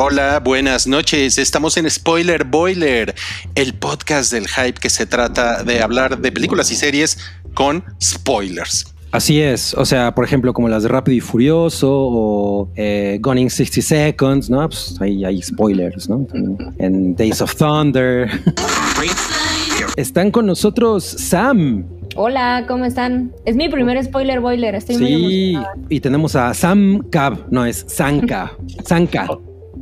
Hola, 0.00 0.40
buenas 0.44 0.86
noches. 0.86 1.38
Estamos 1.38 1.76
en 1.76 1.90
Spoiler 1.90 2.44
Boiler, 2.44 3.14
el 3.56 3.74
podcast 3.74 4.32
del 4.32 4.46
hype 4.46 4.74
que 4.74 4.90
se 4.90 5.06
trata 5.06 5.64
de 5.64 5.82
hablar 5.82 6.20
de 6.20 6.30
películas 6.30 6.70
y 6.70 6.76
series 6.76 7.18
con 7.54 7.82
spoilers. 8.00 8.94
Así 9.10 9.40
es, 9.40 9.74
o 9.74 9.84
sea, 9.84 10.14
por 10.14 10.24
ejemplo, 10.24 10.52
como 10.52 10.68
las 10.68 10.82
de 10.84 10.90
Rápido 10.90 11.16
y 11.16 11.20
Furioso 11.20 11.90
o 11.90 12.70
eh, 12.76 13.18
Gone 13.20 13.40
in 13.40 13.50
60 13.50 13.82
Seconds, 13.82 14.50
¿no? 14.50 14.68
Pues 14.68 14.96
ahí 15.00 15.24
hay 15.24 15.42
spoilers, 15.42 16.08
¿no? 16.08 16.26
En 16.78 17.16
Days 17.16 17.40
of 17.40 17.56
Thunder. 17.56 18.30
Están 19.96 20.30
con 20.30 20.46
nosotros 20.46 21.02
Sam. 21.04 21.86
Hola, 22.14 22.64
¿cómo 22.68 22.84
están? 22.84 23.32
Es 23.44 23.56
mi 23.56 23.68
primer 23.68 24.02
spoiler 24.04 24.40
boiler, 24.40 24.74
estoy 24.74 24.98
muy 24.98 25.06
Sí, 25.06 25.50
emocionada. 25.54 25.74
y 25.88 26.00
tenemos 26.00 26.36
a 26.36 26.54
Sam 26.54 27.02
Cab, 27.10 27.46
no 27.50 27.64
es 27.64 27.84
Sanka. 27.88 28.52
Sanka. 28.84 29.26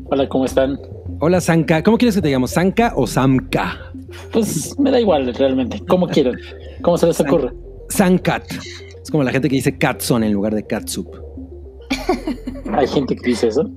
Hola, 0.08 0.28
¿cómo 0.28 0.44
están? 0.44 0.78
Hola 1.18 1.40
Sanka, 1.40 1.82
¿cómo 1.82 1.98
quieres 1.98 2.14
que 2.14 2.22
te 2.22 2.28
digamos? 2.28 2.52
¿Sanka 2.52 2.92
o 2.94 3.08
Samka? 3.08 3.92
Pues 4.32 4.78
me 4.78 4.92
da 4.92 5.00
igual 5.00 5.34
realmente, 5.34 5.80
como 5.88 6.06
quieran, 6.06 6.36
como 6.80 6.96
se 6.96 7.06
les 7.08 7.18
ocurre. 7.20 7.52
Sankat. 7.88 8.44
Es 9.02 9.10
como 9.10 9.24
la 9.24 9.32
gente 9.32 9.48
que 9.48 9.56
dice 9.56 9.76
Catson 9.76 10.22
en 10.22 10.32
lugar 10.32 10.54
de 10.54 10.64
Catsup. 10.64 11.08
Hay 12.72 12.86
gente 12.86 13.16
que 13.16 13.30
dice 13.30 13.48
eso. 13.48 13.68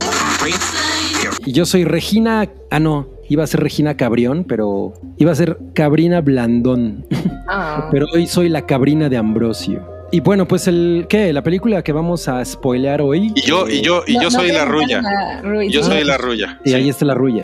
Y 1.46 1.52
yo 1.52 1.66
soy 1.66 1.84
Regina. 1.84 2.48
Ah, 2.70 2.80
no, 2.80 3.08
iba 3.28 3.44
a 3.44 3.48
ser 3.48 3.62
Regina 3.62 3.98
Cabrión, 3.98 4.44
pero 4.48 4.94
iba 5.18 5.32
a 5.32 5.36
ser 5.36 5.58
Cabrina 5.74 6.22
Blandón. 6.22 7.06
Ah. 7.48 7.88
Pero 7.92 8.06
hoy 8.14 8.28
soy 8.28 8.50
la 8.50 8.68
cabrina 8.68 9.10
de 9.10 9.18
Ambrosio. 9.18 9.99
Y 10.12 10.22
bueno, 10.22 10.48
pues 10.48 10.68
el 10.68 11.06
¿qué? 11.08 11.32
La 11.34 11.44
película 11.44 11.84
que 11.84 11.92
vamos 11.92 12.28
a 12.28 12.44
spoilear 12.44 13.02
hoy. 13.02 13.32
Y 13.36 13.42
yo, 13.42 13.68
y 13.68 13.82
yo, 13.82 14.04
y 14.08 14.16
No- 14.16 14.22
yo 14.24 14.30
no 14.30 14.40
soy 14.40 14.52
la 14.52 14.66
rulla. 14.66 15.02
la 15.02 15.42
Ruiz. 15.42 15.72
Yo 15.72 15.82
Ah. 15.82 15.84
soy 15.84 16.04
la 16.04 16.18
rulla. 16.18 16.60
Y 16.66 16.74
ahí 16.74 16.90
está 16.90 17.06
la 17.06 17.14
rulla. 17.14 17.44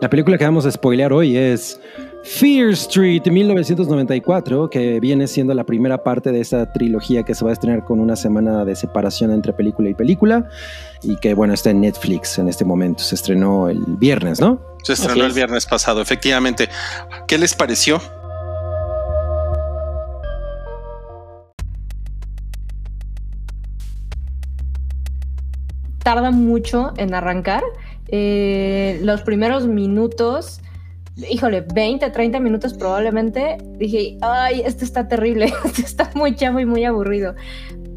La 0.00 0.08
película 0.08 0.38
que 0.38 0.44
vamos 0.44 0.64
a 0.66 0.70
spoilear 0.70 1.12
hoy 1.12 1.36
es 1.36 1.78
Fear 2.24 2.70
Street 2.70 3.22
1994, 3.26 4.70
que 4.70 4.98
viene 4.98 5.26
siendo 5.26 5.52
la 5.52 5.64
primera 5.64 6.02
parte 6.02 6.32
de 6.32 6.40
esta 6.40 6.72
trilogía 6.72 7.22
que 7.22 7.34
se 7.34 7.44
va 7.44 7.50
a 7.50 7.52
estrenar 7.52 7.84
con 7.84 8.00
una 8.00 8.16
semana 8.16 8.64
de 8.64 8.74
separación 8.74 9.30
entre 9.30 9.52
película 9.52 9.90
y 9.90 9.94
película. 9.94 10.48
Y 11.02 11.16
que 11.16 11.34
bueno, 11.34 11.52
está 11.52 11.68
en 11.70 11.82
Netflix 11.82 12.38
en 12.38 12.48
este 12.48 12.64
momento. 12.64 13.02
Se 13.04 13.14
estrenó 13.14 13.68
el 13.68 13.80
viernes, 13.86 14.40
¿no? 14.40 14.60
Se 14.82 14.94
estrenó 14.94 15.24
el 15.24 15.30
es. 15.30 15.34
viernes 15.36 15.66
pasado, 15.66 16.00
efectivamente. 16.00 16.68
¿Qué 17.26 17.36
les 17.36 17.54
pareció? 17.54 18.00
Tarda 26.04 26.30
mucho 26.30 26.92
en 26.98 27.14
arrancar. 27.14 27.62
Eh, 28.08 29.00
los 29.02 29.22
primeros 29.22 29.66
minutos, 29.66 30.60
híjole, 31.28 31.62
20, 31.62 32.10
30 32.10 32.40
minutos 32.40 32.74
probablemente, 32.74 33.56
dije, 33.78 34.18
ay, 34.20 34.60
esto 34.64 34.84
está 34.84 35.08
terrible, 35.08 35.46
esto 35.64 35.80
está 35.82 36.10
muy 36.14 36.36
chavo 36.36 36.60
y 36.60 36.66
muy 36.66 36.84
aburrido. 36.84 37.34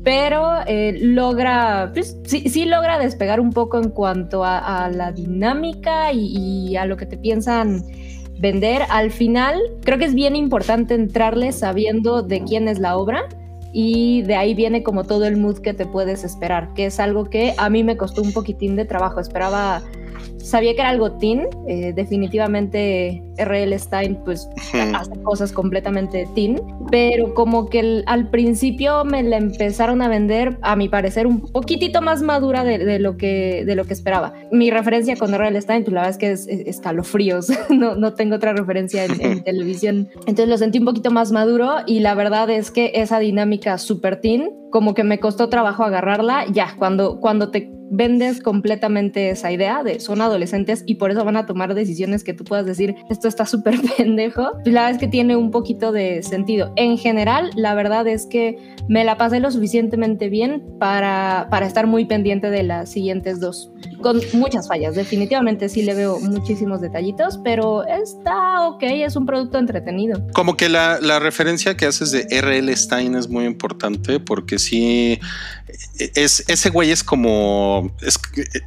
Pero 0.05 0.61
eh, 0.65 0.97
logra, 1.01 1.91
pues, 1.93 2.17
sí, 2.23 2.47
sí 2.49 2.63
logra 2.63 2.97
despegar 2.97 3.41
un 3.41 3.51
poco 3.51 3.77
en 3.77 3.89
cuanto 3.89 4.45
a, 4.45 4.89
la 4.89 5.11
dinámica 5.11 6.13
y, 6.13 6.69
y 6.69 6.77
a 6.77 6.85
lo 6.85 6.95
que 6.95 7.05
te 7.05 7.17
piensan 7.17 7.83
vender. 8.39 8.83
Al 8.89 9.11
final, 9.11 9.59
creo 9.83 9.97
que 9.97 10.05
es 10.05 10.13
bien 10.13 10.37
importante 10.37 10.93
entrarle 10.93 11.51
sabiendo 11.51 12.21
de 12.21 12.41
quién 12.45 12.69
es 12.69 12.79
la 12.79 12.95
obra 12.95 13.27
y 13.71 14.21
de 14.23 14.35
ahí 14.35 14.53
viene 14.53 14.83
como 14.83 15.03
todo 15.03 15.25
el 15.25 15.37
mood 15.37 15.59
que 15.59 15.73
te 15.73 15.85
puedes 15.85 16.23
esperar, 16.23 16.73
que 16.73 16.85
es 16.85 16.99
algo 16.99 17.25
que 17.25 17.53
a 17.57 17.69
mí 17.69 17.83
me 17.83 17.97
costó 17.97 18.21
un 18.21 18.33
poquitín 18.33 18.75
de 18.75 18.85
trabajo. 18.85 19.19
Esperaba, 19.19 19.81
sabía 20.37 20.73
que 20.73 20.81
era 20.81 20.89
algo 20.89 21.13
teen, 21.13 21.47
eh, 21.67 21.93
definitivamente 21.95 23.21
R.L. 23.37 23.77
Stein 23.77 24.17
pues 24.25 24.47
hace 24.95 25.11
cosas 25.21 25.51
completamente 25.51 26.27
teen, 26.33 26.59
pero 26.89 27.33
como 27.33 27.69
que 27.69 27.79
el- 27.79 28.03
al 28.07 28.29
principio 28.29 29.03
me 29.05 29.21
la 29.23 29.37
empezaron 29.37 30.01
a 30.01 30.07
vender, 30.07 30.57
a 30.61 30.75
mi 30.75 30.89
parecer, 30.89 31.27
un 31.27 31.41
poquitito 31.41 32.01
más 32.01 32.21
madura 32.21 32.63
de, 32.63 32.79
de 32.79 32.99
lo, 32.99 33.17
que, 33.17 33.63
de 33.65 33.75
lo 33.75 33.85
que 33.85 33.93
esperaba. 33.93 34.33
Mi 34.51 34.71
referencia 34.71 35.15
con 35.17 35.33
R.L. 35.33 35.59
Stein, 35.61 35.83
pues 35.83 35.93
la 35.93 36.01
verdad 36.01 36.11
es 36.11 36.17
que 36.17 36.31
es, 36.31 36.47
es 36.47 36.67
escalofríos, 36.67 37.49
no, 37.69 37.95
no 37.95 38.13
tengo 38.13 38.35
otra 38.35 38.53
referencia 38.53 39.05
en, 39.05 39.21
en 39.21 39.43
televisión. 39.43 40.07
Entonces 40.21 40.47
lo 40.47 40.57
sentí 40.57 40.79
un 40.79 40.85
poquito 40.85 41.11
más 41.11 41.31
maduro 41.31 41.75
y 41.85 41.99
la 41.99 42.15
verdad 42.15 42.49
es 42.49 42.71
que 42.71 42.91
esa 42.95 43.19
dinámica 43.19 43.77
super 43.77 44.19
teen, 44.21 44.49
como 44.71 44.93
que 44.93 45.03
me 45.03 45.19
costó 45.19 45.49
trabajo 45.49 45.83
agarrarla, 45.83 46.45
ya, 46.51 46.75
cuando, 46.77 47.19
cuando 47.19 47.49
te 47.51 47.71
vendes 47.89 48.41
completamente 48.41 49.29
esa 49.29 49.51
idea 49.51 49.83
de 49.83 49.99
son 49.99 50.21
adolescentes 50.21 50.83
y 50.85 50.95
por 50.95 51.11
eso 51.11 51.23
van 51.23 51.37
a 51.37 51.45
tomar 51.45 51.73
decisiones 51.73 52.23
que 52.23 52.33
tú 52.33 52.43
puedas 52.43 52.65
decir 52.65 52.95
esto 53.09 53.27
está 53.27 53.45
súper 53.45 53.75
pendejo, 53.97 54.51
la 54.65 54.81
verdad 54.81 54.91
es 54.91 54.97
que 54.97 55.07
tiene 55.07 55.35
un 55.35 55.51
poquito 55.51 55.91
de 55.91 56.23
sentido. 56.23 56.73
En 56.75 56.97
general, 56.97 57.51
la 57.55 57.73
verdad 57.73 58.07
es 58.07 58.25
que 58.25 58.57
me 58.87 59.03
la 59.03 59.17
pasé 59.17 59.39
lo 59.39 59.51
suficientemente 59.51 60.29
bien 60.29 60.63
para, 60.79 61.47
para 61.49 61.65
estar 61.65 61.87
muy 61.87 62.05
pendiente 62.05 62.49
de 62.49 62.63
las 62.63 62.91
siguientes 62.91 63.39
dos. 63.39 63.71
Con 64.01 64.21
muchas 64.33 64.67
fallas, 64.67 64.95
definitivamente 64.95 65.69
sí 65.69 65.81
le 65.81 65.93
veo 65.93 66.19
muchísimos 66.19 66.81
detallitos, 66.81 67.39
pero 67.43 67.85
está 67.85 68.67
ok, 68.67 68.83
es 68.83 69.15
un 69.15 69.25
producto 69.25 69.57
entretenido. 69.57 70.25
Como 70.33 70.55
que 70.55 70.69
la, 70.69 70.99
la 71.01 71.19
referencia 71.19 71.75
que 71.75 71.85
haces 71.85 72.11
de 72.11 72.27
R.L. 72.29 72.75
Stein 72.75 73.15
es 73.15 73.29
muy 73.29 73.45
importante 73.45 74.19
porque 74.19 74.59
sí, 74.59 75.19
es, 76.15 76.43
ese 76.47 76.69
güey 76.69 76.91
es 76.91 77.03
como, 77.03 77.76
es, 78.01 78.19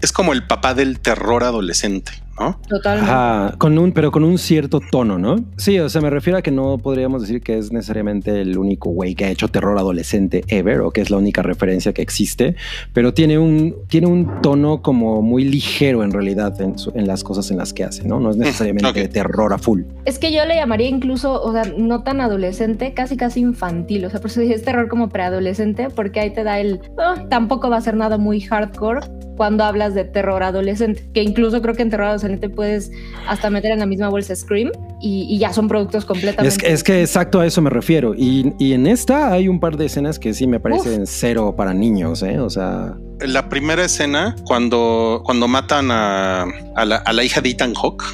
es 0.02 0.12
como 0.12 0.32
el 0.32 0.46
papá 0.46 0.74
del 0.74 1.00
terror 1.00 1.44
adolescente, 1.44 2.12
¿no? 2.40 2.58
Totalmente. 2.68 3.10
Ajá, 3.10 3.54
con 3.58 3.78
un, 3.78 3.92
pero 3.92 4.10
con 4.10 4.24
un 4.24 4.38
cierto 4.38 4.80
tono, 4.90 5.18
¿no? 5.18 5.36
Sí, 5.58 5.78
o 5.78 5.88
sea, 5.88 6.00
me 6.00 6.10
refiero 6.10 6.38
a 6.38 6.42
que 6.42 6.50
no 6.50 6.78
podríamos 6.78 7.20
decir 7.22 7.42
que 7.42 7.58
es 7.58 7.70
necesariamente 7.70 8.40
el 8.40 8.56
único 8.58 8.90
güey 8.90 9.14
que 9.14 9.26
ha 9.26 9.30
hecho 9.30 9.48
terror 9.48 9.78
adolescente 9.78 10.42
ever 10.48 10.80
o 10.80 10.90
que 10.90 11.00
es 11.02 11.10
la 11.10 11.18
única 11.18 11.42
referencia 11.42 11.92
que 11.92 12.02
existe, 12.02 12.56
pero 12.92 13.12
tiene 13.14 13.38
un, 13.38 13.76
tiene 13.88 14.06
un 14.06 14.40
tono 14.40 14.80
como 14.82 15.20
muy 15.22 15.44
ligero 15.44 16.02
en 16.02 16.10
realidad 16.12 16.58
en, 16.60 16.78
su- 16.78 16.90
en 16.94 17.06
las 17.06 17.22
cosas 17.22 17.50
en 17.50 17.58
las 17.58 17.72
que 17.72 17.84
hace, 17.84 18.08
¿no? 18.08 18.18
No 18.20 18.30
es 18.30 18.36
necesariamente 18.36 18.88
ok. 18.88 18.96
de 18.96 19.08
terror 19.08 19.52
a 19.52 19.58
full. 19.58 19.82
Es 20.06 20.18
que 20.18 20.32
yo 20.32 20.44
le 20.46 20.54
llamaría 20.54 20.88
incluso, 20.88 21.40
o 21.42 21.52
sea, 21.52 21.64
no 21.76 22.02
tan 22.02 22.20
adolescente, 22.20 22.94
casi 22.94 23.16
casi 23.16 23.40
infantil. 23.40 24.04
O 24.06 24.10
sea, 24.10 24.20
por 24.20 24.30
eso 24.30 24.40
dije, 24.40 24.54
es 24.54 24.62
terror 24.64 24.88
como 24.88 25.08
preadolescente, 25.10 25.88
porque 25.94 26.20
ahí 26.20 26.32
te 26.32 26.42
da 26.44 26.58
el. 26.58 26.80
"Ah, 26.98 27.26
tampoco 27.28 27.68
va 27.68 27.76
a 27.76 27.80
ser 27.80 27.96
nada 27.96 28.16
muy 28.18 28.40
hardcore 28.40 29.00
cuando 29.40 29.64
hablas 29.64 29.94
de 29.94 30.04
terror 30.04 30.42
adolescente. 30.42 31.08
Que 31.14 31.22
incluso 31.22 31.62
creo 31.62 31.74
que 31.74 31.80
en 31.80 31.88
terror 31.88 32.08
adolescente 32.08 32.50
puedes 32.50 32.90
hasta 33.26 33.48
meter 33.48 33.72
en 33.72 33.78
la 33.78 33.86
misma 33.86 34.10
bolsa 34.10 34.36
Scream 34.36 34.70
y, 35.00 35.22
y 35.30 35.38
ya 35.38 35.50
son 35.54 35.66
productos 35.66 36.04
completamente. 36.04 36.46
Es 36.46 36.58
que, 36.58 36.70
es 36.70 36.84
que 36.84 37.00
exacto 37.00 37.40
a 37.40 37.46
eso 37.46 37.62
me 37.62 37.70
refiero. 37.70 38.12
Y, 38.14 38.52
y 38.58 38.74
en 38.74 38.86
esta 38.86 39.32
hay 39.32 39.48
un 39.48 39.58
par 39.58 39.78
de 39.78 39.86
escenas 39.86 40.18
que 40.18 40.34
sí 40.34 40.46
me 40.46 40.60
parecen 40.60 41.06
cero 41.06 41.54
para 41.56 41.72
niños, 41.72 42.22
¿eh? 42.22 42.38
O 42.38 42.50
sea, 42.50 42.96
La 43.20 43.48
primera 43.48 43.82
escena, 43.82 44.36
cuando, 44.44 45.22
cuando 45.24 45.48
matan 45.48 45.90
a, 45.90 46.42
a 46.76 46.84
la, 46.84 46.96
a 46.96 47.12
la 47.14 47.24
hija 47.24 47.40
de 47.40 47.48
Ethan 47.48 47.72
Hawke, 47.72 48.04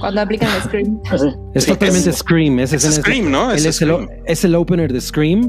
Cuando 0.00 0.20
aplican 0.20 0.48
el 0.56 0.62
Scream. 0.62 1.00
Es 1.54 1.62
Sí, 1.62 1.70
totalmente 1.70 2.10
es- 2.10 2.16
Scream. 2.16 2.58
Esa 2.58 2.74
es 2.74 2.84
es- 2.86 2.94
Scream, 2.96 3.30
¿no? 3.30 3.52
Es, 3.52 3.64
el, 3.64 3.72
Scream. 3.72 4.08
es 4.26 4.42
el 4.44 4.56
opener 4.56 4.92
de 4.92 5.00
Scream. 5.00 5.48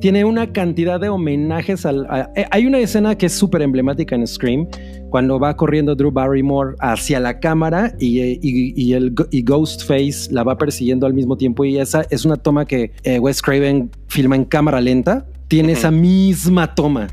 Tiene 0.00 0.24
una 0.24 0.52
cantidad 0.52 0.98
de 1.00 1.08
homenajes 1.10 1.84
al. 1.84 2.06
a- 2.08 2.30
eh, 2.34 2.46
hay 2.50 2.66
una 2.66 2.78
escena 2.78 3.16
que 3.18 3.26
es 3.26 3.32
súper 3.32 3.60
emblemática 3.62 4.14
en 4.14 4.26
Scream, 4.26 4.66
cuando 5.10 5.38
va 5.38 5.54
corriendo 5.56 5.94
Drew 5.94 6.10
Barrymore 6.10 6.74
hacia 6.80 7.20
la 7.20 7.38
cámara 7.38 7.92
y, 7.98 8.20
eh, 8.20 8.38
y- 8.42 8.72
y 8.82 8.92
el, 8.94 9.14
y 9.30 9.42
Ghostface 9.42 10.32
la 10.32 10.42
va 10.42 10.56
persiguiendo 10.56 11.06
al 11.06 11.12
mismo 11.14 11.36
tiempo. 11.36 11.64
Y 11.64 11.78
esa 11.78 12.06
es 12.10 12.24
una 12.24 12.36
toma 12.36 12.64
que 12.64 12.92
eh, 13.04 13.18
Wes 13.18 13.42
Craven 13.42 13.90
filma 14.08 14.36
en 14.36 14.44
cámara 14.44 14.80
lenta. 14.80 15.26
Tiene 15.48 15.72
esa 15.72 15.90
misma 15.90 16.74
toma. 16.74 17.08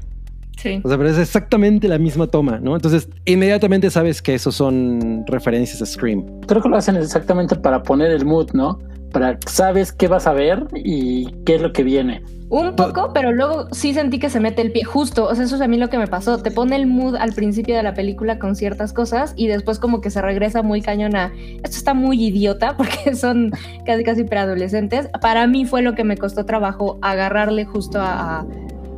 Sí. 0.57 0.79
O 0.83 0.87
sea, 0.87 0.97
pero 0.97 1.09
es 1.09 1.17
exactamente 1.17 1.87
la 1.87 1.97
misma 1.99 2.27
toma, 2.27 2.59
¿no? 2.59 2.75
Entonces, 2.75 3.09
inmediatamente 3.25 3.89
sabes 3.91 4.21
que 4.21 4.33
esos 4.33 4.55
son 4.55 5.23
referencias 5.27 5.81
a 5.81 5.85
Scream. 5.85 6.23
Creo 6.47 6.61
que 6.61 6.69
lo 6.69 6.77
hacen 6.77 6.95
exactamente 6.95 7.55
para 7.55 7.83
poner 7.83 8.11
el 8.11 8.25
mood, 8.25 8.51
¿no? 8.53 8.79
Para 9.11 9.37
sabes 9.47 9.91
qué 9.91 10.07
vas 10.07 10.27
a 10.27 10.33
ver 10.33 10.65
y 10.75 11.31
qué 11.45 11.55
es 11.55 11.61
lo 11.61 11.71
que 11.73 11.83
viene. 11.83 12.23
Un 12.49 12.77
poco, 12.77 13.11
pero 13.13 13.33
luego 13.33 13.67
sí 13.73 13.93
sentí 13.93 14.19
que 14.19 14.29
se 14.29 14.39
mete 14.39 14.61
el 14.61 14.71
pie 14.71 14.85
justo. 14.85 15.25
O 15.25 15.35
sea, 15.35 15.43
eso 15.43 15.55
es 15.55 15.61
a 15.61 15.67
mí 15.67 15.75
lo 15.77 15.89
que 15.89 15.97
me 15.97 16.07
pasó. 16.07 16.37
Te 16.41 16.49
pone 16.49 16.77
el 16.77 16.87
mood 16.87 17.15
al 17.17 17.33
principio 17.33 17.75
de 17.75 17.83
la 17.83 17.93
película 17.93 18.39
con 18.39 18.55
ciertas 18.55 18.93
cosas 18.93 19.33
y 19.35 19.47
después 19.47 19.79
como 19.79 19.99
que 19.99 20.09
se 20.09 20.21
regresa 20.21 20.61
muy 20.61 20.81
cañona. 20.81 21.33
Esto 21.63 21.75
está 21.77 21.93
muy 21.93 22.23
idiota 22.23 22.73
porque 22.77 23.15
son 23.15 23.51
casi 23.85 24.03
casi 24.05 24.23
preadolescentes. 24.23 25.09
Para 25.21 25.45
mí 25.45 25.65
fue 25.65 25.81
lo 25.81 25.93
que 25.93 26.05
me 26.05 26.15
costó 26.15 26.45
trabajo 26.45 26.97
agarrarle 27.01 27.65
justo 27.65 27.99
a, 27.99 28.39
a- 28.39 28.45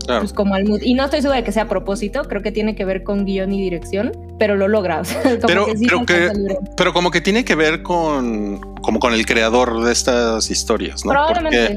Claro. 0.06 0.22
pues 0.22 0.34
como 0.34 0.56
al 0.56 0.66
mood. 0.66 0.82
Y 0.82 0.96
no 0.96 1.04
estoy 1.04 1.22
segura 1.22 1.38
de 1.38 1.44
que 1.44 1.52
sea 1.52 1.64
a 1.64 1.68
propósito. 1.68 2.24
Creo 2.24 2.42
que 2.42 2.52
tiene 2.52 2.74
que 2.76 2.84
ver 2.84 3.04
con 3.04 3.26
guion 3.26 3.52
y 3.54 3.62
dirección, 3.62 4.12
pero 4.40 4.56
lo 4.56 4.68
logra. 4.68 5.02
O 5.02 5.06
sea, 5.06 5.22
como 5.24 5.48
Pero 5.48 5.66
que 5.66 5.78
sí 5.78 5.88
que, 6.08 6.32
pero 6.76 6.94
como 6.94 7.12
que 7.12 7.22
tiene 7.22 7.46
que 7.46 7.56
ver 7.56 7.84
con, 7.84 8.60
como 8.82 9.00
con 9.00 9.14
el 9.14 9.26
creador 9.26 9.84
de 9.84 9.92
estas 9.92 10.50
historias, 10.50 11.06
¿no? 11.06 11.12
Probablemente. 11.12 11.76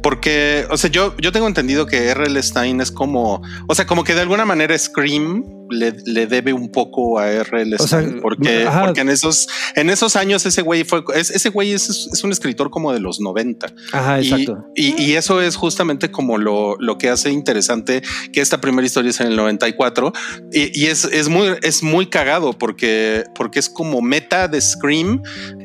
Porque, 0.00 0.64
porque, 0.64 0.66
o 0.70 0.76
sea, 0.76 0.90
yo, 0.90 1.14
yo 1.18 1.32
tengo 1.32 1.46
entendido 1.46 1.86
que 1.86 2.08
R.L. 2.08 2.40
Stein 2.42 2.80
es 2.80 2.90
como, 2.90 3.42
o 3.66 3.74
sea, 3.74 3.86
como 3.86 4.04
que 4.04 4.14
de 4.14 4.22
alguna 4.22 4.44
manera 4.44 4.78
Scream 4.78 5.44
le, 5.74 5.92
le 6.06 6.26
debe 6.26 6.52
un 6.52 6.70
poco 6.70 7.18
a 7.18 7.30
R.L. 7.30 7.76
O 7.78 7.86
sea, 7.86 8.02
porque, 8.22 8.64
ajá. 8.66 8.84
porque 8.86 9.00
en 9.02 9.08
esos, 9.10 9.48
en 9.76 9.90
esos 9.90 10.16
años 10.16 10.46
ese 10.46 10.62
güey 10.62 10.84
fue, 10.84 11.02
es- 11.14 11.30
ese 11.30 11.50
güey 11.50 11.72
es, 11.72 11.88
es 12.12 12.24
un 12.24 12.32
escritor 12.32 12.70
como 12.70 12.92
de 12.92 13.00
los 13.00 13.20
90. 13.20 13.66
Ajá, 13.92 14.20
Y- 14.20 14.28
exacto. 14.32 14.64
Y, 14.74 15.02
y 15.02 15.14
eso 15.14 15.40
es 15.40 15.56
justamente 15.56 16.10
como 16.10 16.38
lo, 16.38 16.76
lo 16.78 16.96
que 16.98 17.08
hace 17.10 17.30
interesante 17.30 18.02
que 18.32 18.40
esta 18.40 18.60
primera 18.60 18.86
historia 18.86 19.10
es 19.10 19.20
en 19.20 19.26
el 19.28 19.36
94 19.36 20.12
y, 20.52 20.80
y 20.80 20.86
es, 20.86 21.04
es 21.04 21.28
muy 21.28 21.48
es 21.62 21.82
muy 21.82 22.06
cagado 22.06 22.52
porque, 22.52 23.24
porque 23.34 23.58
es 23.58 23.68
como 23.68 24.00
meta 24.00 24.48
de 24.48 24.60
Scream 24.60 25.22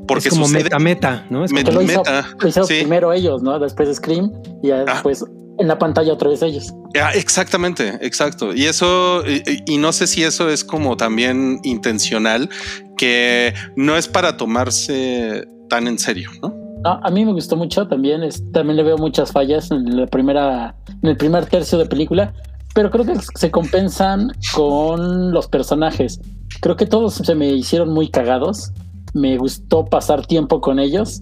porque 0.09 0.27
es 0.27 0.33
como 0.33 0.45
sucede 0.47 0.63
meta 0.65 0.79
meta, 0.79 1.25
¿no? 1.29 1.45
Es 1.45 1.51
Met- 1.53 1.63
Que 1.65 1.71
lo 1.71 1.81
hizo, 1.81 1.99
meta, 1.99 2.27
lo 2.37 2.47
hicieron 2.47 2.67
sí. 2.67 2.75
primero 2.79 3.13
ellos, 3.13 3.41
¿no? 3.41 3.57
Después 3.59 3.95
Scream 3.95 4.31
y 4.61 4.67
ya 4.67 4.81
Ah. 4.87 4.93
después 4.93 5.23
en 5.57 5.67
la 5.67 5.77
pantalla 5.77 6.13
otra 6.13 6.29
vez 6.29 6.41
ellos. 6.41 6.73
Ah, 7.01 7.11
exactamente, 7.15 7.97
exacto. 8.01 8.53
Y 8.53 8.65
eso, 8.65 9.23
y, 9.27 9.43
y 9.73 9.77
no 9.77 9.91
sé 9.91 10.07
si 10.07 10.23
eso 10.23 10.49
es 10.49 10.63
como 10.63 10.95
también 10.97 11.59
intencional, 11.63 12.49
que 12.97 13.53
no 13.75 13.95
es 13.97 14.07
para 14.07 14.37
tomarse 14.37 15.45
tan 15.69 15.87
en 15.87 15.99
serio, 15.99 16.29
¿no? 16.41 16.53
No, 16.83 16.91
a 17.03 17.09
mí 17.11 17.25
me 17.25 17.33
gustó 17.33 17.57
mucho 17.57 17.87
también. 17.87 18.23
es- 18.23 18.41
también 18.53 18.77
le 18.77 18.83
veo 18.83 18.97
muchas 18.97 19.31
fallas 19.33 19.69
en 19.71 19.97
la 19.97 20.07
primera, 20.07 20.75
en 21.03 21.09
el 21.09 21.17
primer 21.17 21.45
tercio 21.45 21.77
de 21.77 21.85
película, 21.85 22.33
pero 22.73 22.89
creo 22.89 23.05
que 23.05 23.15
se 23.35 23.51
compensan 23.51 24.31
con 24.53 25.31
los 25.33 25.47
personajes. 25.49 26.21
Creo 26.61 26.77
que 26.77 26.85
todos 26.85 27.15
se 27.15 27.35
me 27.35 27.49
hicieron 27.51 27.89
muy 27.93 28.09
cagados. 28.09 28.71
Me 29.13 29.37
gustó 29.37 29.85
pasar 29.85 30.25
tiempo 30.25 30.61
con 30.61 30.79
ellos, 30.79 31.21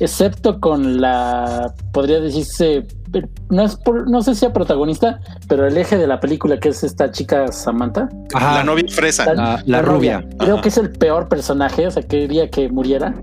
excepto 0.00 0.60
con 0.60 1.00
la, 1.00 1.72
podría 1.92 2.20
decirse, 2.20 2.86
no 3.50 3.62
es 3.62 3.76
por- 3.76 4.08
no 4.08 4.22
sé 4.22 4.34
si 4.34 4.40
sea 4.40 4.52
protagonista, 4.52 5.20
pero 5.48 5.66
el 5.66 5.76
eje 5.76 5.96
de 5.96 6.06
la 6.06 6.20
película 6.20 6.58
que 6.60 6.68
es 6.70 6.84
esta 6.84 7.10
chica 7.10 7.50
Samantha. 7.52 8.08
Ajá, 8.34 8.56
La 8.58 8.64
novia 8.64 8.84
fresa. 8.88 9.32
La- 9.34 9.62
la 9.66 9.82
rubia. 9.82 10.24
Creo 10.38 10.54
Ajá. 10.54 10.62
que 10.62 10.68
es 10.68 10.78
el 10.78 10.90
peor 10.90 11.28
personaje, 11.28 11.86
o 11.86 11.90
sea, 11.90 12.02
quería 12.02 12.48
que 12.50 12.68
muriera. 12.68 13.14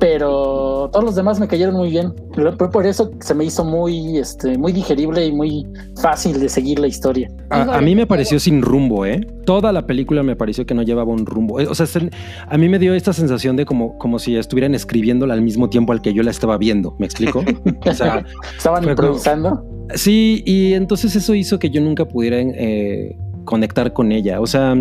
Pero 0.00 0.88
todos 0.92 1.04
los 1.04 1.14
demás 1.14 1.38
me 1.38 1.46
cayeron 1.46 1.74
muy 1.76 1.90
bien. 1.90 2.12
Pero 2.34 2.56
Por 2.56 2.86
eso 2.86 3.10
se 3.20 3.34
me 3.34 3.44
hizo 3.44 3.64
muy, 3.64 4.16
este, 4.18 4.56
muy 4.56 4.72
digerible 4.72 5.26
y 5.26 5.30
muy 5.32 5.66
fácil 6.00 6.40
de 6.40 6.48
seguir 6.48 6.78
la 6.78 6.86
historia. 6.88 7.28
A, 7.50 7.76
a 7.76 7.80
mí 7.82 7.94
me 7.94 8.06
pareció 8.06 8.40
sin 8.40 8.62
rumbo, 8.62 9.04
¿eh? 9.04 9.20
Toda 9.44 9.72
la 9.72 9.86
película 9.86 10.22
me 10.22 10.36
pareció 10.36 10.64
que 10.64 10.72
no 10.74 10.82
llevaba 10.82 11.12
un 11.12 11.26
rumbo. 11.26 11.60
Eh, 11.60 11.66
O 11.68 11.74
sea, 11.74 11.84
se- 11.86 12.10
a 12.48 12.56
mí 12.58 12.68
me 12.68 12.78
dio 12.78 12.94
esta 12.94 13.12
sensación 13.12 13.56
de 13.56 13.66
como, 13.66 13.98
como 13.98 14.18
si 14.18 14.36
estuvieran 14.36 14.74
escribiéndola 14.74 15.34
al 15.34 15.42
mismo 15.42 15.68
tiempo 15.68 15.92
al 15.92 16.00
que 16.00 16.14
yo 16.14 16.22
la 16.22 16.30
estaba 16.30 16.56
viendo. 16.56 16.96
¿Me 16.98 17.06
explico? 17.06 17.44
O 17.86 17.92
sea, 17.92 18.24
Estaban 18.56 18.82
Fue 18.82 18.94
como- 18.96 19.08
improvisando. 19.08 19.64
sí, 19.94 20.42
y 20.46 20.72
entonces 20.72 21.14
eso 21.14 21.34
hizo 21.34 21.58
que 21.58 21.68
yo 21.68 21.80
nunca 21.82 22.06
pudiera 22.08 22.38
eh, 22.40 23.16
conectar 23.44 23.92
con 23.92 24.12
ella. 24.12 24.40
O 24.40 24.46
sea, 24.46 24.74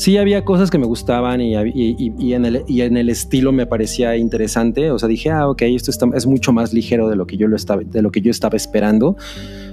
sí 0.00 0.16
había 0.16 0.44
cosas 0.46 0.70
que 0.70 0.78
me 0.78 0.86
gustaban 0.86 1.42
y, 1.42 1.52
y 1.54 2.32
en 2.32 2.44
el, 2.46 2.64
y 2.66 2.80
en 2.80 2.96
el 2.96 3.10
estilo 3.10 3.52
me 3.52 3.66
parecía 3.66 4.16
interesante. 4.16 4.90
O 4.90 4.98
sea, 4.98 5.08
dije, 5.08 5.30
ah, 5.30 5.46
ok, 5.48 5.60
esto 5.62 5.90
está- 5.90 6.08
es 6.14 6.26
mucho 6.26 6.52
más 6.52 6.72
ligero 6.72 7.08
de 7.10 7.16
lo 7.16 7.26
que 7.26 7.36
yo 7.36 7.46
lo 7.48 7.56
estaba, 7.56 7.82
de 7.84 8.00
lo 8.00 8.10
que 8.10 8.22
yo 8.22 8.30
estaba 8.30 8.56
esperando. 8.56 9.16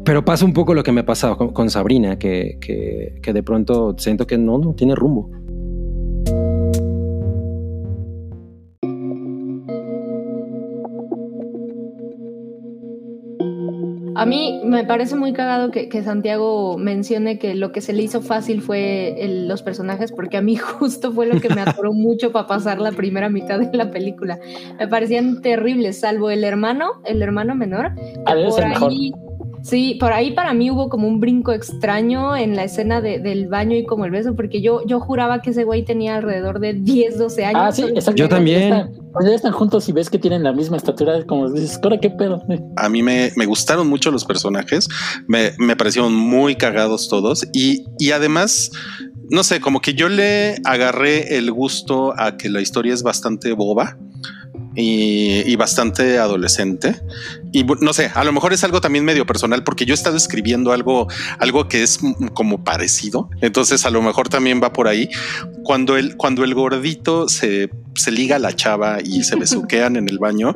Pero 0.03 0.25
pasa 0.25 0.43
un 0.43 0.51
poco 0.53 0.73
lo 0.73 0.83
que 0.83 0.91
me 0.91 1.03
pasaba 1.05 1.37
con, 1.37 1.53
con 1.53 1.69
Sabrina, 1.69 2.19
que, 2.19 2.57
que, 2.59 3.19
que 3.21 3.31
de 3.33 3.41
pronto 3.43 3.95
siento 3.97 4.27
que 4.27 4.37
no, 4.37 4.57
no 4.57 4.73
tiene 4.73 4.95
rumbo. 4.95 5.29
A 14.17 14.25
mí 14.25 14.61
me 14.65 14.83
parece 14.83 15.15
muy 15.15 15.33
cagado 15.33 15.71
que, 15.71 15.89
que 15.89 16.03
Santiago 16.03 16.77
mencione 16.77 17.37
que 17.39 17.55
lo 17.55 17.71
que 17.71 17.81
se 17.81 17.93
le 17.93 18.03
hizo 18.03 18.21
fácil 18.21 18.61
fue 18.61 19.23
el- 19.23 19.47
los 19.47 19.61
personajes, 19.63 20.11
porque 20.11 20.37
a 20.37 20.41
mí 20.41 20.55
justo 20.57 21.11
fue 21.11 21.25
lo 21.27 21.39
que 21.39 21.49
me 21.49 21.61
atoró 21.61 21.93
mucho 21.93 22.31
para 22.31 22.47
pasar 22.47 22.79
la 22.79 22.91
primera 22.91 23.29
mitad 23.29 23.59
de 23.59 23.69
la 23.77 23.91
película. 23.91 24.39
Me 24.79 24.87
parecían 24.87 25.41
terribles, 25.41 25.99
salvo 25.99 26.29
el 26.31 26.43
hermano, 26.43 26.93
el 27.05 27.21
hermano 27.21 27.55
menor. 27.55 27.93
que 27.95 28.01
Ah, 28.25 28.35
por 28.49 28.63
el 28.63 28.69
mejor. 28.69 28.91
Sí, 29.61 29.95
por 29.99 30.13
ahí 30.13 30.31
para 30.33 30.53
mí 30.53 30.71
hubo 30.71 30.89
como 30.89 31.07
un 31.07 31.19
brinco 31.19 31.51
extraño 31.51 32.35
en 32.35 32.55
la 32.55 32.63
escena 32.63 33.01
de- 33.01 33.19
del 33.19 33.47
baño 33.47 33.75
y 33.75 33.85
como 33.85 34.05
el 34.05 34.11
beso, 34.11 34.35
porque 34.35 34.61
yo, 34.61 34.85
yo 34.85 34.99
juraba 34.99 35.41
que 35.41 35.49
ese 35.51 35.63
güey 35.63 35.83
tenía 35.83 36.15
alrededor 36.15 36.59
de 36.59 36.73
10, 36.73 37.17
12 37.17 37.45
años. 37.45 37.61
Ah, 37.63 37.71
sí, 37.71 37.83
exacto. 37.83 38.15
Yo 38.15 38.29
también. 38.29 38.69
Cuando 38.69 38.79
ya 38.85 38.87
están- 38.93 39.07
Cuando 39.11 39.29
ya 39.31 39.35
están 39.35 39.51
juntos 39.53 39.89
y 39.89 39.91
ves 39.93 40.09
que 40.11 40.19
tienen 40.19 40.43
la 40.43 40.53
misma 40.53 40.77
estatura, 40.77 41.23
como 41.25 41.49
dices, 41.49 41.79
¿ahora 41.81 41.97
qué 41.99 42.09
pedo? 42.11 42.43
A 42.75 42.87
mí 42.89 43.01
me, 43.01 43.31
me 43.35 43.45
gustaron 43.47 43.87
mucho 43.87 44.11
los 44.11 44.25
personajes, 44.25 44.87
me, 45.27 45.51
me 45.57 45.75
parecieron 45.75 46.13
muy 46.13 46.55
cagados 46.55 47.09
todos 47.09 47.47
y, 47.53 47.85
y 47.97 48.11
además, 48.11 48.69
no 49.31 49.43
sé, 49.43 49.59
como 49.59 49.81
que 49.81 49.93
yo 49.95 50.07
le 50.07 50.57
agarré 50.65 51.37
el 51.37 51.51
gusto 51.51 52.13
a 52.17 52.37
que 52.37 52.49
la 52.49 52.61
historia 52.61 52.93
es 52.93 53.01
bastante 53.01 53.53
boba. 53.53 53.97
Y, 54.79 55.41
y 55.51 55.55
bastante 55.55 56.19
adolescente 56.19 57.01
y 57.51 57.63
no 57.63 57.93
sé, 57.93 58.11
a 58.13 58.23
lo 58.23 58.31
mejor 58.31 58.53
es 58.53 58.63
algo 58.63 58.81
también 58.81 59.05
medio 59.05 59.25
personal 59.25 59.63
porque 59.63 59.85
yo 59.85 59.93
he 59.93 59.95
estado 59.95 60.17
escribiendo 60.17 60.71
algo, 60.71 61.07
algo 61.39 61.67
que 61.67 61.83
es 61.83 61.99
como 62.33 62.63
parecido. 62.63 63.29
Entonces 63.41 63.85
a 63.85 63.89
lo 63.89 64.01
mejor 64.01 64.29
también 64.29 64.61
va 64.61 64.73
por 64.73 64.87
ahí. 64.87 65.09
Cuando 65.63 65.97
el, 65.97 66.17
cuando 66.17 66.43
el 66.43 66.53
gordito 66.53 67.29
se, 67.29 67.69
se 67.95 68.11
liga 68.11 68.35
a 68.35 68.39
la 68.39 68.55
chava 68.55 68.99
y 69.03 69.23
se 69.23 69.35
besuquean 69.39 69.95
en 69.95 70.09
el 70.09 70.19
baño, 70.19 70.55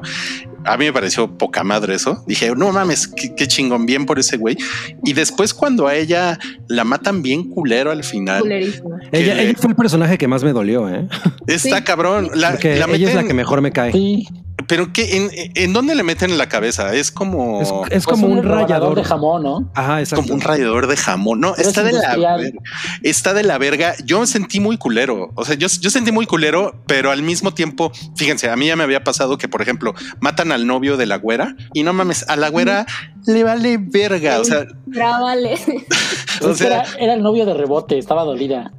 a 0.65 0.77
mí 0.77 0.85
me 0.85 0.93
pareció 0.93 1.37
poca 1.37 1.63
madre 1.63 1.95
eso. 1.95 2.23
Dije, 2.27 2.51
no 2.55 2.71
mames, 2.71 3.07
qué, 3.07 3.33
qué 3.35 3.47
chingón, 3.47 3.85
bien 3.85 4.05
por 4.05 4.19
ese 4.19 4.37
güey. 4.37 4.57
Y 5.03 5.13
después 5.13 5.53
cuando 5.53 5.87
a 5.87 5.95
ella 5.95 6.37
la 6.67 6.83
matan 6.83 7.21
bien 7.21 7.49
culero 7.49 7.91
al 7.91 8.03
final. 8.03 8.43
Ella, 9.11 9.35
le- 9.35 9.43
ella 9.49 9.53
fue 9.57 9.71
el 9.71 9.75
personaje 9.75 10.17
que 10.17 10.27
más 10.27 10.43
me 10.43 10.53
dolió, 10.53 10.89
¿eh? 10.89 11.07
está 11.47 11.77
Sí. 11.77 11.83
cabrón. 11.83 12.29
La, 12.35 12.51
la 12.51 12.85
ella 12.95 13.09
es 13.09 13.15
la 13.15 13.23
que 13.23 13.33
mejor 13.33 13.61
me 13.61 13.71
cae. 13.71 13.91
Sí, 13.91 14.27
Pero 14.71 14.93
¿qué, 14.93 15.17
en, 15.17 15.29
¿en 15.53 15.73
dónde 15.73 15.95
le 15.95 16.03
meten 16.03 16.31
en 16.31 16.37
la 16.37 16.47
cabeza? 16.47 16.93
Es 16.93 17.11
como... 17.11 17.61
Es, 17.61 17.67
es 17.67 18.05
pues 18.05 18.05
como 18.05 18.27
un 18.27 18.37
rebanador 18.37 18.69
rayador. 18.69 18.95
de 18.95 19.03
jamón, 19.03 19.43
¿no? 19.43 19.69
Ajá, 19.75 19.99
exacto. 19.99 20.23
como 20.23 20.35
un 20.35 20.39
rallador 20.39 20.87
de 20.87 20.95
jamón. 20.95 21.41
No, 21.41 21.53
Pero 21.57 21.67
está 21.67 21.81
es 21.81 21.87
de 21.87 21.91
la. 21.91 22.39
Está 23.03 23.33
de 23.33 23.43
la 23.43 23.57
verga. 23.57 23.95
Yo 24.05 24.21
me 24.21 24.27
sentí 24.27 24.61
muy 24.61 24.77
culero. 24.77 25.33
O 25.35 25.43
sea, 25.43 25.55
yo, 25.55 25.67
yo 25.67 25.89
sentí 25.89 26.13
muy 26.13 26.25
culero, 26.25 26.81
pero 26.87 27.11
al 27.11 27.21
mismo 27.21 27.53
tiempo, 27.53 27.91
fíjense, 28.15 28.49
a 28.49 28.55
mí 28.55 28.67
ya 28.67 28.77
me 28.77 28.85
había 28.85 29.03
pasado 29.03 29.37
que, 29.37 29.49
por 29.49 29.61
ejemplo, 29.61 29.93
matan 30.21 30.53
al 30.53 30.65
novio 30.65 30.95
de 30.95 31.05
la 31.05 31.17
güera 31.17 31.57
y 31.73 31.83
no 31.83 31.91
mames, 31.91 32.23
a 32.29 32.37
la 32.37 32.47
güera 32.47 32.85
le 33.27 33.43
vale 33.43 33.77
verga. 33.77 34.39
O 34.39 34.45
sea, 34.45 34.65
Grábale. 34.85 35.55
o 36.41 36.51
Es 36.51 36.59
que 36.59 36.67
era, 36.67 36.85
el 36.97 37.21
novio 37.21 37.45
de 37.45 37.55
rebote, 37.55 37.97
estaba 37.97 38.23
dolida. 38.23 38.71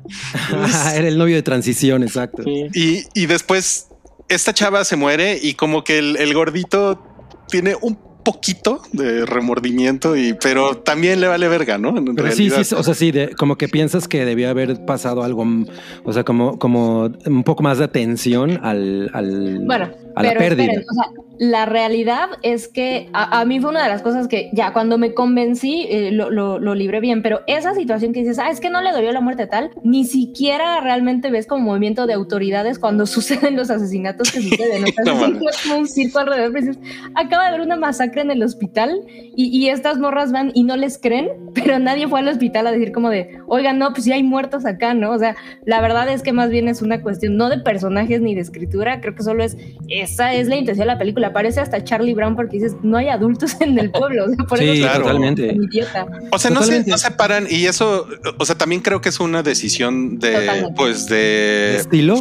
Era 0.95 1.07
el 1.07 1.19
novio 1.19 1.37
de 1.37 1.43
transición, 1.43 2.03
exacto. 2.03 2.45
Sí. 2.45 2.69
y, 2.75 3.05
y 3.15 3.27
después 3.27 3.89
esta 4.35 4.53
chava 4.53 4.85
se 4.85 4.97
muere 4.97 5.39
y 5.41 5.55
como 5.55 5.85
que 5.85 5.99
el, 5.99 6.17
el 6.17 6.33
gordito 6.35 7.03
tiene 7.49 7.75
un 7.81 7.97
poquito 8.25 8.81
de 8.93 9.27
remordimiento 9.27 10.15
y 10.17 10.35
pero 10.41 10.77
también 10.77 11.21
le 11.21 11.27
vale 11.27 11.49
verga, 11.49 11.77
¿no? 11.77 11.89
En 11.99 12.15
Pero 12.15 12.31
sí, 12.31 12.49
realidad. 12.49 12.63
sí, 12.65 12.75
o 12.77 12.83
sea, 12.85 12.95
sí, 12.95 13.11
de- 13.11 13.35
como 13.35 13.57
que 13.57 13.69
piensas 13.69 14.07
que 14.07 14.25
debió 14.25 14.49
haber 14.49 14.85
pasado 14.85 15.25
algo, 15.25 15.45
mm, 15.45 15.67
o 16.05 16.13
sea, 16.13 16.23
como, 16.23 16.57
como 16.57 17.11
un 17.27 17.43
poco 17.43 17.65
más 17.65 17.79
de 17.79 17.85
atención 17.85 18.61
al, 18.63 19.11
al- 19.13 19.59
Bueno, 19.67 19.91
a 20.15 20.23
la 20.23 20.29
pero 20.31 20.41
pérdida. 20.41 20.65
esperen, 20.65 20.87
o 20.89 20.95
sea, 20.95 21.25
la 21.39 21.67
realidad 21.67 22.29
es 22.43 22.69
que 22.69 23.09
a, 23.13 23.41
a 23.41 23.45
mí 23.45 23.59
fue 23.61 23.71
una 23.71 23.83
de 23.83 23.89
las 23.89 24.03
cosas 24.03 24.29
que 24.29 24.51
ya 24.53 24.73
cuando 24.73 24.99
me 24.99 25.15
convencí 25.15 25.87
eh, 25.91 26.11
lo, 26.13 26.31
lo, 26.31 26.59
lo 26.59 26.75
libré 26.75 27.01
bien, 27.01 27.23
pero 27.23 27.41
esa 27.47 27.75
situación 27.75 28.13
que 28.13 28.21
dices, 28.21 28.39
ah, 28.39 28.51
es 28.51 28.61
que 28.61 28.71
no 28.71 28.81
le 28.81 28.93
dolió 28.93 29.13
la 29.13 29.21
muerte 29.21 29.47
tal, 29.47 29.71
ni 29.83 30.05
siquiera 30.05 30.81
realmente 30.81 31.31
ves 31.31 31.47
como 31.47 31.65
movimiento 31.65 32.07
de 32.07 32.15
autoridades 32.15 32.79
cuando 32.79 33.07
suceden 33.13 33.57
los 33.57 33.71
asesinatos 33.71 34.31
que 34.31 34.41
suceden. 34.41 34.85
No 35.03 35.49
es 35.49 35.63
como 35.63 35.79
un 35.81 35.89
circo 35.89 36.21
alrededor. 36.21 36.53
dices, 36.53 36.79
acaba 37.15 37.45
de 37.45 37.49
haber 37.49 37.61
una 37.61 37.77
masacre 37.77 38.23
en 38.23 38.31
el 38.31 38.43
hospital 38.43 39.03
y, 39.35 39.47
y 39.47 39.69
estas 39.69 39.99
morras 39.99 40.33
van 40.33 40.53
y 40.55 40.65
no 40.65 40.77
les 40.77 40.99
creen, 40.99 41.29
pero 41.55 41.79
nadie 41.79 42.09
fue 42.09 42.21
al 42.21 42.29
hospital 42.29 42.67
a 42.67 42.73
decir 42.73 42.93
como 42.93 43.11
de, 43.11 43.39
oigan, 43.47 43.79
no, 43.79 43.91
pues 43.93 44.05
sí 44.05 44.13
hay 44.13 44.23
muertos 44.23 44.65
acá, 44.65 44.95
¿no? 44.95 45.13
O 45.13 45.19
sea, 45.19 45.37
la 45.65 45.81
verdad 45.81 46.09
es 46.09 46.23
que 46.23 46.33
más 46.33 46.51
bien 46.51 46.69
es 46.69 46.83
una 46.83 47.03
cuestión 47.03 47.37
no 47.37 47.49
de 47.49 47.59
personajes 47.59 48.21
ni 48.21 48.35
de 48.35 48.41
escritura, 48.41 49.01
creo 49.01 49.15
que 49.15 49.23
solo 49.23 49.43
es 49.43 49.57
esa 50.03 50.35
es 50.35 50.49
la 50.49 50.57
intención 50.57 50.87
de 50.87 50.93
la 50.93 50.99
película. 50.99 51.33
Parece 51.33 51.61
hasta 51.61 51.83
Charlie 51.85 52.15
Brown 52.15 52.37
porque 52.37 52.59
dices, 52.59 52.75
no 52.83 52.97
hay 52.99 53.09
adultos 53.09 53.57
en 53.61 53.79
el 53.79 53.91
pueblo. 53.91 54.25
O 54.27 54.29
sea, 54.29 54.45
por 54.47 54.59
Sí, 54.59 54.69
eso 54.69 54.83
claro. 54.83 55.03
totalmente. 55.03 55.51
es 55.51 55.57
un 55.57 55.65
idiota. 55.65 56.07
O 56.31 56.39
sea, 56.39 56.51
no 56.51 56.63
se, 56.63 56.85
no 56.85 56.99
se 56.99 57.11
paran 57.13 57.47
y 57.49 57.67
eso, 57.67 58.07
o 58.39 58.45
sea, 58.45 58.57
también 58.57 58.81
creo 58.83 59.01
que 59.01 59.09
es 59.09 59.21
una 59.21 59.43
decisión 59.43 60.19
de, 60.19 60.33
Totalmente. 60.33 60.75
pues, 60.77 61.07
de, 61.07 61.77
estilo. 61.77 62.17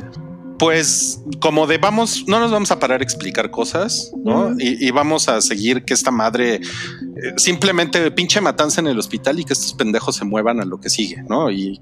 pues, 0.59 1.21
como 1.39 1.65
de 1.67 1.77
vamos, 1.79 2.25
no 2.27 2.39
nos 2.39 2.51
vamos 2.51 2.69
a 2.71 2.79
parar 2.79 3.01
a 3.01 3.03
explicar 3.03 3.49
cosas, 3.49 4.11
¿no? 4.23 4.53
Y, 4.59 4.85
y 4.87 4.91
vamos 4.91 5.27
a 5.27 5.41
seguir 5.41 5.83
que 5.85 5.93
esta 5.95 6.11
madre 6.11 6.55
eh, 6.55 6.61
simplemente 7.37 8.11
pinche 8.11 8.39
matanza 8.41 8.79
en 8.81 8.87
el 8.87 8.99
hospital 8.99 9.39
y 9.39 9.43
que 9.43 9.53
estos 9.53 9.73
pendejos 9.73 10.15
se 10.15 10.25
muevan 10.25 10.59
a 10.61 10.65
lo 10.65 10.79
que 10.79 10.89
sigue, 10.89 11.23
¿no? 11.27 11.49
Y, 11.49 11.81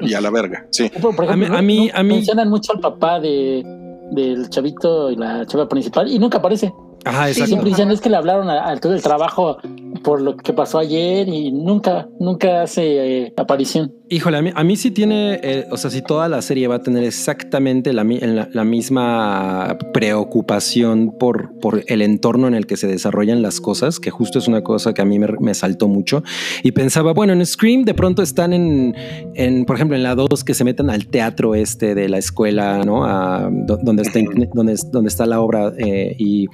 y 0.00 0.14
a 0.14 0.20
la 0.22 0.30
verga, 0.30 0.66
sí. 0.70 0.90
Por, 1.00 1.30
A 1.30 1.36
mí- 1.36 1.44
a 1.46 1.60
mí- 1.62 1.88
no- 1.92 1.98
a 1.98 2.02
mí- 2.02 2.14
mencionan 2.14 2.48
mucho 2.48 2.72
al 2.72 2.80
papá 2.80 3.20
de, 3.20 3.62
del 4.10 4.48
chavito 4.50 5.10
y 5.10 5.16
la 5.16 5.46
chava 5.46 5.68
principal 5.68 6.10
y 6.10 6.18
nunca 6.18 6.38
aparece. 6.38 6.72
Ajá, 7.04 7.28
exacto. 7.28 7.48
Siempre 7.48 7.70
dicen 7.70 7.90
es 7.90 8.00
que 8.00 8.08
le 8.08 8.16
hablaron 8.16 8.48
a, 8.48 8.70
a 8.70 8.76
todo 8.78 8.94
el 8.94 9.02
trabajo 9.02 9.58
por 10.02 10.20
lo 10.20 10.36
que 10.36 10.52
pasó 10.52 10.78
ayer 10.78 11.28
y 11.28 11.50
nunca, 11.50 12.08
nunca 12.20 12.62
hace 12.62 13.24
eh, 13.24 13.34
aparición. 13.36 13.92
Híjole, 14.10 14.36
a 14.36 14.42
mí, 14.42 14.50
a 14.54 14.64
mí 14.64 14.76
sí 14.76 14.90
tiene, 14.90 15.40
eh, 15.42 15.66
o 15.70 15.78
sea, 15.78 15.90
si 15.90 16.02
toda 16.02 16.28
la 16.28 16.42
serie 16.42 16.68
va 16.68 16.74
a 16.76 16.82
tener 16.82 17.04
exactamente 17.04 17.94
la, 17.94 18.04
mi- 18.04 18.20
la- 18.20 18.50
la 18.52 18.62
misma 18.64 19.78
preocupación 19.94 21.16
por, 21.18 21.58
por 21.58 21.82
el 21.86 22.02
entorno 22.02 22.46
en 22.46 22.54
el 22.54 22.66
que 22.66 22.76
se 22.76 22.86
desarrollan 22.86 23.40
las 23.40 23.62
cosas, 23.62 24.00
que 24.00 24.10
justo 24.10 24.38
es 24.38 24.46
una 24.46 24.62
cosa 24.62 24.92
que 24.92 25.00
a 25.00 25.06
mí 25.06 25.18
me, 25.18 25.28
me 25.40 25.54
saltó 25.54 25.88
mucho. 25.88 26.22
Y 26.62 26.72
pensaba, 26.72 27.14
bueno, 27.14 27.32
en 27.32 27.44
Scream 27.46 27.84
de 27.84 27.94
pronto 27.94 28.22
están 28.22 28.52
en, 28.52 28.94
en, 29.34 29.64
por 29.64 29.76
ejemplo, 29.76 29.96
en 29.96 30.02
la 30.02 30.14
2 30.14 30.44
que 30.44 30.52
se 30.52 30.64
meten 30.64 30.90
al 30.90 31.06
teatro 31.06 31.54
este 31.54 31.94
de 31.94 32.10
la 32.10 32.18
escuela, 32.18 32.82
¿no? 32.84 33.06
A, 33.06 33.48
donde, 33.50 34.02
está, 34.02 34.20
Ujú. 34.20 34.50
donde, 34.52 34.76
donde 34.92 35.08
está 35.08 35.24
la 35.24 35.40
obra 35.40 35.72
eh, 35.78 36.14
y, 36.18 36.46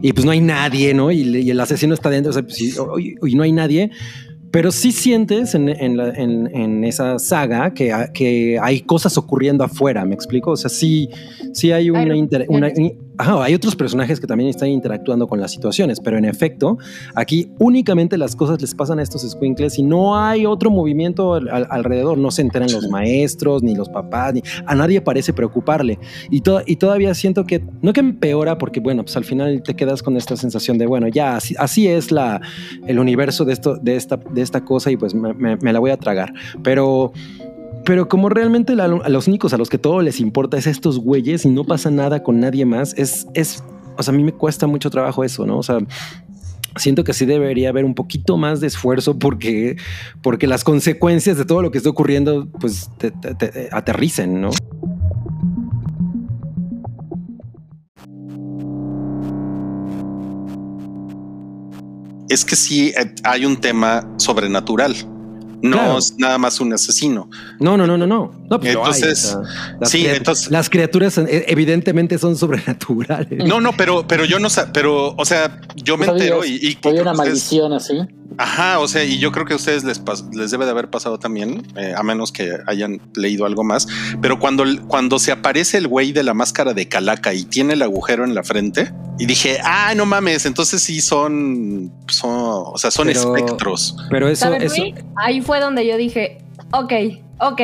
y 0.00 0.12
pues 0.12 0.24
no 0.24 0.30
hay 0.30 0.40
nadie, 0.40 0.94
¿no? 0.94 1.10
Y, 1.10 1.22
y 1.38 1.50
el 1.50 1.58
asesino 1.58 1.92
está 1.92 2.08
dentro, 2.08 2.30
o 2.30 2.32
sea, 2.32 2.44
pues, 2.44 2.60
y- 2.60 3.14
y 3.26 3.34
no 3.34 3.42
hay 3.42 3.50
nadie. 3.52 3.90
Pero 4.54 4.70
sí 4.70 4.92
sientes 4.92 5.56
en, 5.56 5.68
en 5.68 5.96
la- 5.96 6.10
en- 6.10 6.48
en 6.54 6.84
esa 6.84 7.18
saga 7.18 7.74
que, 7.74 7.92
ha- 7.92 8.12
que 8.12 8.56
hay 8.62 8.82
cosas 8.82 9.18
ocurriendo 9.18 9.64
afuera, 9.64 10.04
¿me 10.04 10.14
explico? 10.14 10.52
O 10.52 10.56
sea, 10.56 10.70
sí, 10.70 11.10
sí 11.52 11.72
hay 11.72 11.90
una, 11.90 12.02
Hay 12.12 12.18
inter- 12.20 12.46
una- 12.48 12.68
ajá, 13.18 13.42
hay 13.44 13.54
otros 13.54 13.76
personajes 13.76 14.20
que 14.20 14.26
también 14.26 14.50
están 14.50 14.68
interactuando 14.68 15.26
con 15.26 15.40
las 15.40 15.50
situaciones, 15.52 16.00
pero 16.00 16.18
en 16.18 16.24
efecto, 16.24 16.78
aquí 17.14 17.50
únicamente 17.58 18.18
las 18.18 18.34
cosas 18.36 18.60
les 18.60 18.74
pasan 18.74 18.98
a 18.98 19.02
estos 19.02 19.22
squinkles 19.22 19.78
y 19.78 19.82
no 19.82 20.16
hay 20.18 20.46
otro 20.46 20.70
movimiento 20.70 21.34
al- 21.34 21.48
al- 21.48 21.66
alrededor, 21.70 22.18
no 22.18 22.30
se 22.30 22.42
enteran 22.42 22.70
los 22.72 22.88
maestros, 22.88 23.62
ni 23.62 23.74
los 23.74 23.88
papás, 23.88 24.34
ni 24.34 24.42
a 24.66 24.74
nadie 24.74 25.00
parece 25.00 25.32
preocuparle. 25.32 25.98
Y, 26.30 26.40
to- 26.40 26.62
y 26.66 26.76
todavía 26.76 27.14
siento 27.14 27.44
que, 27.44 27.62
no 27.82 27.92
que 27.92 28.00
empeora, 28.00 28.58
porque 28.58 28.80
bueno, 28.80 29.02
pues 29.04 29.16
al 29.16 29.24
final 29.24 29.62
te 29.62 29.74
quedas 29.74 30.02
con 30.02 30.16
esta 30.16 30.36
sensación 30.36 30.78
de, 30.78 30.86
bueno, 30.86 31.08
ya 31.08 31.36
así, 31.36 31.54
así 31.58 31.86
es 31.88 32.10
la, 32.12 32.40
el 32.86 32.98
universo 32.98 33.44
de, 33.44 33.52
esto, 33.52 33.76
de, 33.76 33.96
esta, 33.96 34.16
de 34.16 34.42
esta 34.42 34.64
cosa 34.64 34.90
y 34.90 34.96
pues 34.96 35.14
me, 35.14 35.32
me- 35.34 35.56
me 35.56 35.72
la 35.72 35.78
voy 35.78 35.90
a 35.90 35.96
tragar. 35.96 36.32
Pero, 36.62 37.12
pero 37.84 38.08
como 38.08 38.28
realmente 38.28 38.72
a 38.72 38.88
los 38.88 39.28
únicos 39.28 39.52
a 39.52 39.58
los 39.58 39.68
que 39.68 39.78
todo 39.78 40.00
les 40.00 40.20
importa 40.20 40.56
es 40.56 40.66
estos 40.66 40.98
güeyes 40.98 41.44
y 41.44 41.50
no 41.50 41.64
pasa 41.64 41.90
nada 41.90 42.22
con 42.22 42.40
nadie 42.40 42.64
más, 42.64 42.94
es, 42.96 43.26
es, 43.34 43.62
o 43.96 44.02
sea, 44.02 44.14
a 44.14 44.16
mí 44.16 44.24
me 44.24 44.32
cuesta 44.32 44.66
mucho 44.66 44.90
trabajo 44.90 45.22
eso, 45.22 45.46
¿no? 45.46 45.58
O 45.58 45.62
sea, 45.62 45.78
siento 46.76 47.04
que 47.04 47.12
sí 47.12 47.26
debería 47.26 47.68
haber 47.68 47.84
un 47.84 47.94
poquito 47.94 48.36
más 48.36 48.60
de 48.60 48.66
esfuerzo 48.66 49.18
porque, 49.18 49.76
porque 50.22 50.46
las 50.46 50.64
consecuencias 50.64 51.36
de 51.36 51.44
todo 51.44 51.62
lo 51.62 51.70
que 51.70 51.78
está 51.78 51.90
ocurriendo, 51.90 52.48
pues 52.60 52.90
te 52.98 53.12
aterricen, 53.70 54.40
¿no? 54.40 54.50
Es 62.28 62.44
que 62.44 62.56
sí 62.56 62.92
eh, 62.96 63.14
hay 63.22 63.44
un 63.44 63.58
tema 63.58 64.08
sobrenatural. 64.16 65.13
No 65.64 65.78
Claro. 65.78 65.98
es 65.98 66.14
nada 66.18 66.36
más 66.36 66.60
un 66.60 66.74
asesino. 66.74 67.30
No, 67.58 67.76
no, 67.78 67.86
no, 67.86 67.96
no, 67.96 68.06
no. 68.06 68.32
No, 68.50 68.60
pues 68.60 68.70
hay, 68.70 68.76
Entonces, 68.76 69.24
o 69.34 69.44
sea, 69.44 69.76
las, 69.80 69.90
sí, 69.90 70.06
entonces- 70.06 70.50
las 70.50 70.68
criaturas 70.68 71.16
eh, 71.16 71.46
evidentemente 71.48 72.18
son 72.18 72.36
sobrenaturales. 72.36 73.44
No, 73.46 73.60
no, 73.62 73.72
pero, 73.72 74.06
pero 74.06 74.26
yo 74.26 74.38
no 74.38 74.50
sé, 74.50 74.64
pero, 74.74 75.14
o 75.16 75.24
sea, 75.24 75.60
yo 75.76 75.96
me 75.96 76.04
sabías, 76.04 76.22
entero 76.26 76.44
y, 76.44 76.50
y 76.56 76.78
Había 76.86 77.00
una 77.02 77.12
ustedes- 77.12 77.28
maldición 77.28 77.72
así. 77.72 77.94
Ajá, 78.36 78.80
o 78.80 78.88
sea, 78.88 79.04
y 79.04 79.18
yo 79.18 79.30
creo 79.30 79.46
que 79.46 79.52
a 79.52 79.56
ustedes 79.56 79.84
les, 79.84 80.02
les 80.32 80.50
debe 80.50 80.64
de 80.64 80.70
haber 80.72 80.90
pasado 80.90 81.18
también, 81.18 81.66
eh, 81.76 81.94
a 81.96 82.02
menos 82.02 82.32
que 82.32 82.56
hayan 82.66 83.00
leído 83.14 83.46
algo 83.46 83.62
más. 83.62 83.86
Pero 84.20 84.38
cuando, 84.38 84.64
cuando 84.88 85.18
se 85.18 85.30
aparece 85.30 85.78
el 85.78 85.86
güey 85.88 86.12
de 86.12 86.22
la 86.24 86.34
máscara 86.34 86.74
de 86.74 86.88
calaca 86.88 87.32
y 87.32 87.44
tiene 87.44 87.74
el 87.74 87.82
agujero 87.82 88.24
en 88.24 88.34
la 88.34 88.42
frente, 88.42 88.92
y 89.18 89.26
dije, 89.26 89.58
ah, 89.62 89.94
no 89.94 90.06
mames, 90.06 90.46
entonces 90.46 90.82
sí 90.82 91.00
son, 91.00 91.92
son 92.08 92.30
o 92.66 92.76
sea, 92.76 92.90
son 92.90 93.06
Pero- 93.06 93.36
espectros. 93.36 93.96
Pero 94.10 94.28
eso, 94.28 94.46
¿Sabes, 94.46 94.64
eso, 94.64 94.82
Luis? 94.82 94.94
Ahí 95.16 95.40
fue 95.40 95.60
donde 95.60 95.86
yo 95.86 95.96
dije, 95.96 96.38
ok, 96.72 96.92
ok, 97.40 97.60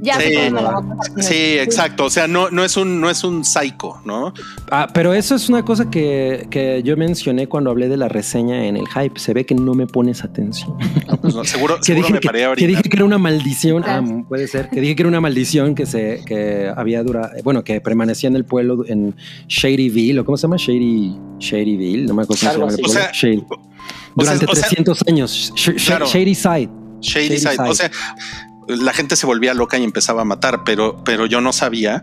ya 0.00 0.20
sé 0.20 0.28
Sí, 0.28 0.52
cómo 0.54 0.96
me 1.14 1.22
Sí, 1.22 1.34
exacto. 1.58 2.04
O 2.04 2.10
sea, 2.10 2.26
no, 2.28 2.50
no 2.50 2.64
es 2.64 2.76
un, 2.76 3.00
no 3.00 3.08
es 3.10 3.24
un 3.24 3.44
psycho, 3.44 3.96
¿no? 4.04 4.32
Ah, 4.70 4.88
pero 4.92 5.14
eso 5.14 5.34
es 5.34 5.48
una 5.48 5.64
cosa 5.64 5.90
que, 5.90 6.46
que 6.50 6.82
yo 6.84 6.96
mencioné 6.96 7.48
cuando 7.48 7.70
hablé 7.70 7.88
de 7.88 7.96
la 7.96 8.08
reseña 8.08 8.66
en 8.66 8.76
el 8.76 8.86
hype. 8.88 9.18
Se 9.18 9.32
ve 9.32 9.46
que 9.46 9.54
no 9.54 9.74
me 9.74 9.86
pones 9.86 10.22
atención. 10.24 10.76
No, 11.08 11.16
pues 11.20 11.34
no, 11.34 11.44
seguro, 11.44 11.76
Que 11.78 11.84
seguro 11.84 12.02
dije 12.06 12.12
me 12.14 12.20
que, 12.20 12.26
paré 12.28 12.38
que 12.40 12.44
ahorita. 12.44 12.66
dije 12.68 12.82
que 12.82 12.96
era 12.96 13.04
una 13.04 13.18
maldición. 13.18 13.82
Ah, 13.86 14.02
puede 14.28 14.46
ser. 14.48 14.68
Que 14.70 14.80
dije 14.80 14.96
que 14.96 15.02
era 15.02 15.08
una 15.08 15.20
maldición 15.20 15.74
que 15.74 15.86
se 15.86 16.22
que 16.26 16.70
había 16.74 17.02
durado, 17.02 17.30
bueno, 17.44 17.64
que 17.64 17.80
permanecía 17.80 18.28
en 18.28 18.36
el 18.36 18.44
pueblo 18.44 18.84
en 18.86 19.14
Shadyville, 19.48 20.18
o 20.20 20.24
cómo 20.24 20.36
se 20.36 20.42
llama 20.42 20.56
Shady 20.58 21.16
Shadyville, 21.38 22.06
no 22.06 22.14
me 22.14 22.22
acuerdo 22.22 22.40
cómo 22.40 22.52
se 22.52 22.58
llama 22.58 22.66
el 22.66 22.74
así. 22.74 22.82
pueblo. 22.82 23.00
O 23.00 23.02
sea, 23.02 23.12
Shady. 23.12 23.36
o 23.38 24.24
sea, 24.24 24.34
Durante 24.34 24.44
o 24.46 24.54
sea- 24.54 24.64
300 24.68 25.02
años. 25.08 25.52
Sh- 25.54 25.74
sh- 25.74 25.86
Claro. 25.86 26.06
Shady 26.06 26.34
Side. 26.34 26.68
Shady 27.00 27.26
Shady 27.28 27.38
Side. 27.38 27.50
Side. 27.56 27.68
O 27.70 27.74
sea, 27.74 27.90
la 28.68 28.92
gente 28.92 29.16
se 29.16 29.26
volvía 29.26 29.54
loca 29.54 29.78
y 29.78 29.84
empezaba 29.84 30.22
a 30.22 30.24
matar, 30.24 30.62
pero, 30.64 31.02
pero 31.04 31.26
yo 31.26 31.40
no 31.40 31.52
sabía 31.52 32.02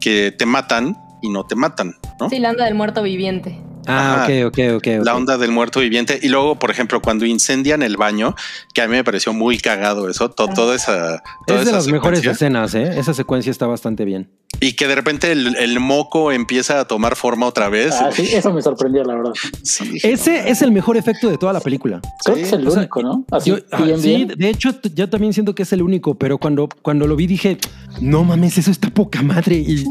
que 0.00 0.32
te 0.32 0.46
matan 0.46 0.96
y 1.22 1.30
no 1.30 1.44
te 1.44 1.54
matan, 1.54 1.94
¿no? 2.20 2.28
Sí, 2.28 2.38
la 2.38 2.50
onda 2.50 2.64
del 2.64 2.74
muerto 2.74 3.02
viviente. 3.02 3.58
Ah, 3.86 4.24
Ajá. 4.24 4.24
ok, 4.24 4.46
ok, 4.46 4.58
ok. 4.76 4.86
ok. 4.98 5.04
La 5.04 5.16
onda 5.16 5.38
del 5.38 5.50
muerto 5.52 5.80
viviente. 5.80 6.18
Y 6.22 6.28
luego, 6.28 6.58
por 6.58 6.70
ejemplo, 6.70 7.00
cuando 7.02 7.24
incendian 7.26 7.82
el 7.82 7.96
baño, 7.96 8.34
que 8.74 8.82
a 8.82 8.86
mí 8.88 8.92
me 8.92 9.04
pareció 9.04 9.32
muy 9.32 9.58
cagado 9.58 10.08
eso, 10.08 10.30
to- 10.30 10.46
Ah. 10.50 10.54
toda 10.54 10.74
esa. 10.76 11.22
toda 11.46 11.60
Es 11.60 11.64
de 11.66 11.70
esa 11.70 11.76
las 11.78 11.88
mejores 11.88 12.20
secuencia. 12.20 12.46
escenas, 12.46 12.74
¿eh? 12.74 12.98
Esa 12.98 13.14
secuencia 13.14 13.50
está 13.50 13.66
bastante 13.66 14.04
bien. 14.04 14.30
Y 14.60 14.74
que 14.74 14.86
de 14.86 14.94
repente 14.94 15.32
el, 15.32 15.56
el 15.56 15.80
moco 15.80 16.30
empieza 16.30 16.78
a 16.78 16.84
tomar 16.84 17.16
forma 17.16 17.46
otra 17.46 17.68
vez. 17.70 17.94
Ah, 17.94 18.10
sí, 18.12 18.28
eso 18.32 18.52
me 18.52 18.60
sorprendió, 18.60 19.02
la 19.02 19.14
verdad. 19.14 19.32
Sí, 19.62 19.98
Ese 20.02 20.50
es 20.50 20.60
el 20.62 20.70
mejor 20.72 20.96
efecto 20.98 21.30
de 21.30 21.38
toda 21.38 21.54
la 21.54 21.60
película. 21.60 22.00
Creo 22.22 22.36
Sí, 22.36 22.42
que 22.42 22.46
es 22.48 22.52
el 22.52 22.68
o 22.68 22.70
sea, 22.70 22.80
único, 22.80 23.02
¿no? 23.02 23.24
Así, 23.30 23.50
Yo- 23.50 23.56
ah, 23.72 23.82
bien, 23.82 24.00
sí, 24.00 24.08
bien. 24.16 24.28
de 24.36 24.48
hecho, 24.50 24.74
yo 24.94 25.08
también 25.08 25.32
siento 25.32 25.54
que 25.54 25.62
es 25.62 25.72
el 25.72 25.80
único, 25.82 26.14
pero 26.16 26.36
cuando, 26.38 26.68
cuando 26.82 27.06
lo 27.06 27.16
vi 27.16 27.26
dije, 27.26 27.56
no 28.00 28.24
mames, 28.24 28.58
eso 28.58 28.70
está 28.70 28.90
poca 28.90 29.22
madre. 29.22 29.56
Y, 29.56 29.86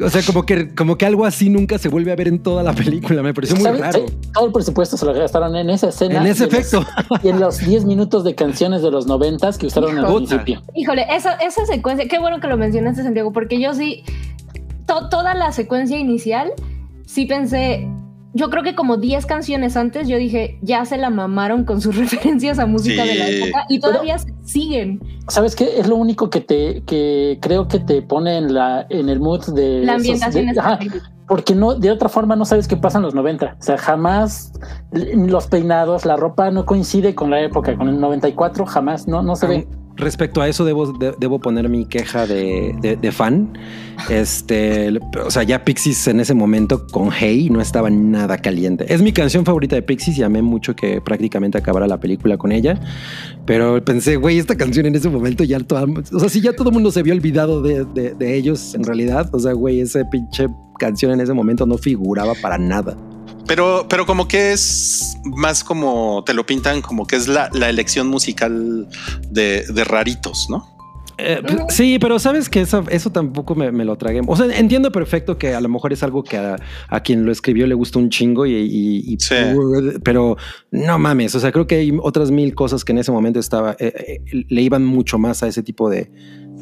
o 0.00 0.08
sea, 0.08 0.22
como 0.22 0.46
que, 0.46 0.72
como 0.74 0.96
que 0.96 1.04
algo 1.04 1.26
así 1.26 1.50
nunca 1.50 1.76
se 1.78 1.88
vuelve 1.88 2.12
a 2.12 2.16
ver 2.16 2.28
en 2.28 2.38
toda 2.42 2.62
la 2.62 2.72
película. 2.74 3.22
Me 3.26 3.34
pareció 3.34 3.56
muy 3.56 3.78
raro. 3.80 4.06
Sí, 4.06 4.14
todo 4.32 4.46
el 4.46 4.52
presupuesto 4.52 4.96
se 4.96 5.04
lo 5.04 5.12
gastaron 5.12 5.56
en 5.56 5.68
esa 5.70 5.88
escena. 5.88 6.20
En 6.20 6.26
ese 6.26 6.44
y 6.44 6.50
los- 6.50 6.54
efecto. 6.54 6.86
y 7.22 7.28
en 7.28 7.40
los 7.40 7.58
10 7.58 7.84
minutos 7.84 8.22
de 8.24 8.34
canciones 8.34 8.82
de 8.82 8.90
los 8.90 9.06
noventas 9.06 9.58
que 9.58 9.66
usaron 9.66 9.98
al 9.98 10.06
principio. 10.14 10.62
Híjole, 10.74 11.06
esa, 11.10 11.32
esa 11.34 11.66
secuencia, 11.66 12.06
qué 12.08 12.18
bueno 12.18 12.40
que 12.40 12.46
lo 12.46 12.56
mencionaste, 12.56 13.02
Santiago, 13.02 13.32
porque 13.32 13.60
yo 13.60 13.74
sí, 13.74 14.04
to- 14.86 15.08
toda 15.08 15.34
la 15.34 15.50
secuencia 15.52 15.98
inicial, 15.98 16.52
sí 17.06 17.26
pensé, 17.26 17.88
yo 18.34 18.50
creo 18.50 18.62
que 18.62 18.74
como 18.74 18.96
10 18.98 19.26
canciones 19.26 19.76
antes, 19.76 20.06
yo 20.08 20.18
dije, 20.18 20.58
ya 20.62 20.84
se 20.84 20.98
la 20.98 21.10
mamaron 21.10 21.64
con 21.64 21.80
sus 21.80 21.96
referencias 21.98 22.58
a 22.58 22.66
música 22.66 23.02
Sí. 23.02 23.08
de 23.08 23.14
la 23.16 23.28
época 23.28 23.64
y 23.68 23.80
todavía 23.80 24.16
siguen. 24.44 25.00
¿Sabes 25.28 25.56
qué? 25.56 25.80
Es 25.80 25.88
lo 25.88 25.96
único 25.96 26.30
que 26.30 26.40
te 26.40 26.82
que 26.84 27.38
creo 27.42 27.66
que 27.66 27.80
te 27.80 28.00
pone 28.02 28.36
en 28.38 28.54
la 28.54 28.86
en 28.90 29.08
el 29.08 29.18
mood 29.18 29.44
de 29.54 29.80
La 29.80 29.96
esos- 29.96 30.06
ambientación 30.22 30.44
de- 30.46 30.52
es 30.52 30.58
ajá, 30.58 30.78
porque 31.26 31.54
no 31.54 31.74
de 31.74 31.90
otra 31.90 32.08
forma 32.08 32.36
no 32.36 32.44
sabes 32.44 32.68
qué 32.68 32.76
pasa 32.76 32.98
en 32.98 33.02
los 33.02 33.14
90. 33.14 33.56
O 33.58 33.62
sea, 33.62 33.78
jamás 33.78 34.52
los 34.92 35.46
peinados, 35.48 36.04
la 36.04 36.16
ropa 36.16 36.50
no 36.50 36.66
coincide 36.66 37.14
con 37.14 37.30
la 37.30 37.40
época, 37.40 37.76
con 37.76 37.88
el 37.88 38.00
94 38.00 38.66
jamás 38.66 39.08
no 39.08 39.22
no 39.22 39.36
se 39.36 39.46
ve. 39.46 39.68
Respecto 39.96 40.42
a 40.42 40.48
eso, 40.48 40.64
debo, 40.64 40.92
de- 40.92 41.14
debo 41.18 41.38
poner 41.40 41.68
mi 41.68 41.86
queja 41.86 42.26
de, 42.26 42.74
de- 43.00 43.12
fan. 43.12 43.56
Este, 44.10 44.90
o 45.24 45.30
sea, 45.30 45.42
ya 45.42 45.64
Pixies 45.64 46.06
en 46.08 46.20
ese 46.20 46.34
momento 46.34 46.86
con 46.86 47.10
Hey 47.10 47.48
no 47.50 47.60
estaba 47.62 47.88
nada 47.88 48.36
caliente. 48.38 48.92
Es 48.92 49.00
mi 49.00 49.12
canción 49.12 49.44
favorita 49.44 49.74
de 49.74 49.82
Pixies 49.82 50.18
y 50.18 50.22
amé 50.22 50.42
mucho 50.42 50.76
que 50.76 51.00
prácticamente 51.00 51.56
acabara 51.56 51.86
la 51.86 51.98
película 51.98 52.36
con 52.36 52.52
ella. 52.52 52.78
Pero 53.46 53.82
pensé, 53.84 54.16
güey, 54.16 54.38
esta 54.38 54.54
canción 54.56 54.84
en 54.86 54.94
ese 54.96 55.08
momento 55.08 55.44
ya 55.44 55.58
toda, 55.60 55.84
o 56.12 56.20
sea, 56.20 56.28
si 56.28 56.40
ya 56.42 56.54
todo 56.54 56.68
el 56.68 56.74
mundo 56.74 56.90
se 56.90 57.00
había 57.00 57.14
olvidado 57.14 57.62
de 57.62 58.36
ellos 58.36 58.74
en 58.74 58.84
realidad. 58.84 59.30
O 59.32 59.38
sea, 59.38 59.52
güey, 59.54 59.80
esa 59.80 60.08
pinche 60.10 60.46
canción 60.78 61.12
en 61.12 61.20
ese 61.20 61.32
momento 61.32 61.64
no 61.64 61.78
figuraba 61.78 62.34
para 62.42 62.58
nada. 62.58 62.96
Pero, 63.46 63.86
pero 63.88 64.06
como 64.06 64.26
que 64.28 64.52
es 64.52 65.16
más 65.24 65.62
como 65.62 66.22
te 66.24 66.34
lo 66.34 66.44
pintan, 66.46 66.82
como 66.82 67.06
que 67.06 67.16
es 67.16 67.28
la, 67.28 67.48
la 67.52 67.68
elección 67.70 68.08
musical 68.08 68.88
de, 69.30 69.64
de 69.66 69.84
raritos, 69.84 70.46
¿no? 70.50 70.74
Eh, 71.18 71.40
sí, 71.70 71.98
pero 71.98 72.18
sabes 72.18 72.50
que 72.50 72.60
eso, 72.60 72.84
eso 72.90 73.10
tampoco 73.10 73.54
me, 73.54 73.72
me 73.72 73.86
lo 73.86 73.96
tragué. 73.96 74.20
O 74.26 74.36
sea, 74.36 74.46
entiendo 74.54 74.92
perfecto 74.92 75.38
que 75.38 75.54
a 75.54 75.60
lo 75.62 75.68
mejor 75.70 75.92
es 75.94 76.02
algo 76.02 76.22
que 76.22 76.36
a, 76.36 76.56
a 76.88 77.00
quien 77.00 77.24
lo 77.24 77.32
escribió 77.32 77.66
le 77.66 77.74
gustó 77.74 77.98
un 77.98 78.10
chingo 78.10 78.44
y, 78.44 78.52
y- 78.54 79.14
y- 79.14 79.16
Sí. 79.18 79.34
pero 80.04 80.36
no 80.70 80.98
mames. 80.98 81.34
O 81.34 81.40
sea, 81.40 81.52
creo 81.52 81.66
que 81.66 81.76
hay 81.76 81.98
otras 82.02 82.30
mil 82.30 82.54
cosas 82.54 82.84
que 82.84 82.92
en 82.92 82.98
ese 82.98 83.12
momento 83.12 83.40
estaba, 83.40 83.76
eh, 83.78 84.20
eh, 84.30 84.44
le 84.48 84.60
iban 84.60 84.84
mucho 84.84 85.18
más 85.18 85.42
a 85.42 85.48
ese 85.48 85.62
tipo 85.62 85.88
de, 85.88 86.10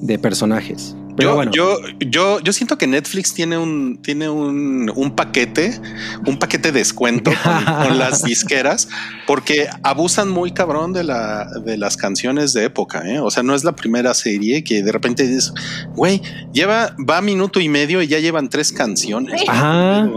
de 0.02 0.18
personajes. 0.20 0.94
Pero 1.16 1.30
Yo, 1.30 1.34
bueno, 1.36 1.52
yo, 1.52 1.78
yo, 2.00 2.40
yo 2.40 2.52
siento 2.52 2.76
que 2.76 2.86
Netflix 2.86 3.34
tiene 3.34 3.56
un, 3.56 3.98
tiene 4.02 4.28
un, 4.28 4.90
un 4.94 5.14
paquete, 5.14 5.80
un 6.26 6.38
paquete 6.38 6.72
de 6.72 6.80
descuento 6.80 7.30
con, 7.42 7.64
con 7.64 7.98
las 7.98 8.24
disqueras, 8.24 8.88
porque 9.26 9.68
abusan 9.82 10.28
muy 10.28 10.52
cabrón 10.52 10.92
de 10.92 11.04
la, 11.04 11.46
de 11.64 11.76
las 11.76 11.96
canciones 11.96 12.52
de 12.52 12.64
época. 12.64 13.08
¿eh? 13.08 13.20
O 13.20 13.30
sea, 13.30 13.42
no 13.42 13.54
es 13.54 13.64
la 13.64 13.76
primera 13.76 14.12
serie 14.14 14.64
que 14.64 14.82
de 14.82 14.90
repente 14.92 15.26
dices, 15.26 15.52
güey, 15.94 16.20
lleva, 16.52 16.96
va 17.08 17.20
minuto 17.20 17.60
y 17.60 17.68
medio 17.68 18.02
y 18.02 18.08
ya 18.08 18.18
llevan 18.18 18.48
tres 18.48 18.72
canciones. 18.72 19.42
Ajá. 19.48 20.08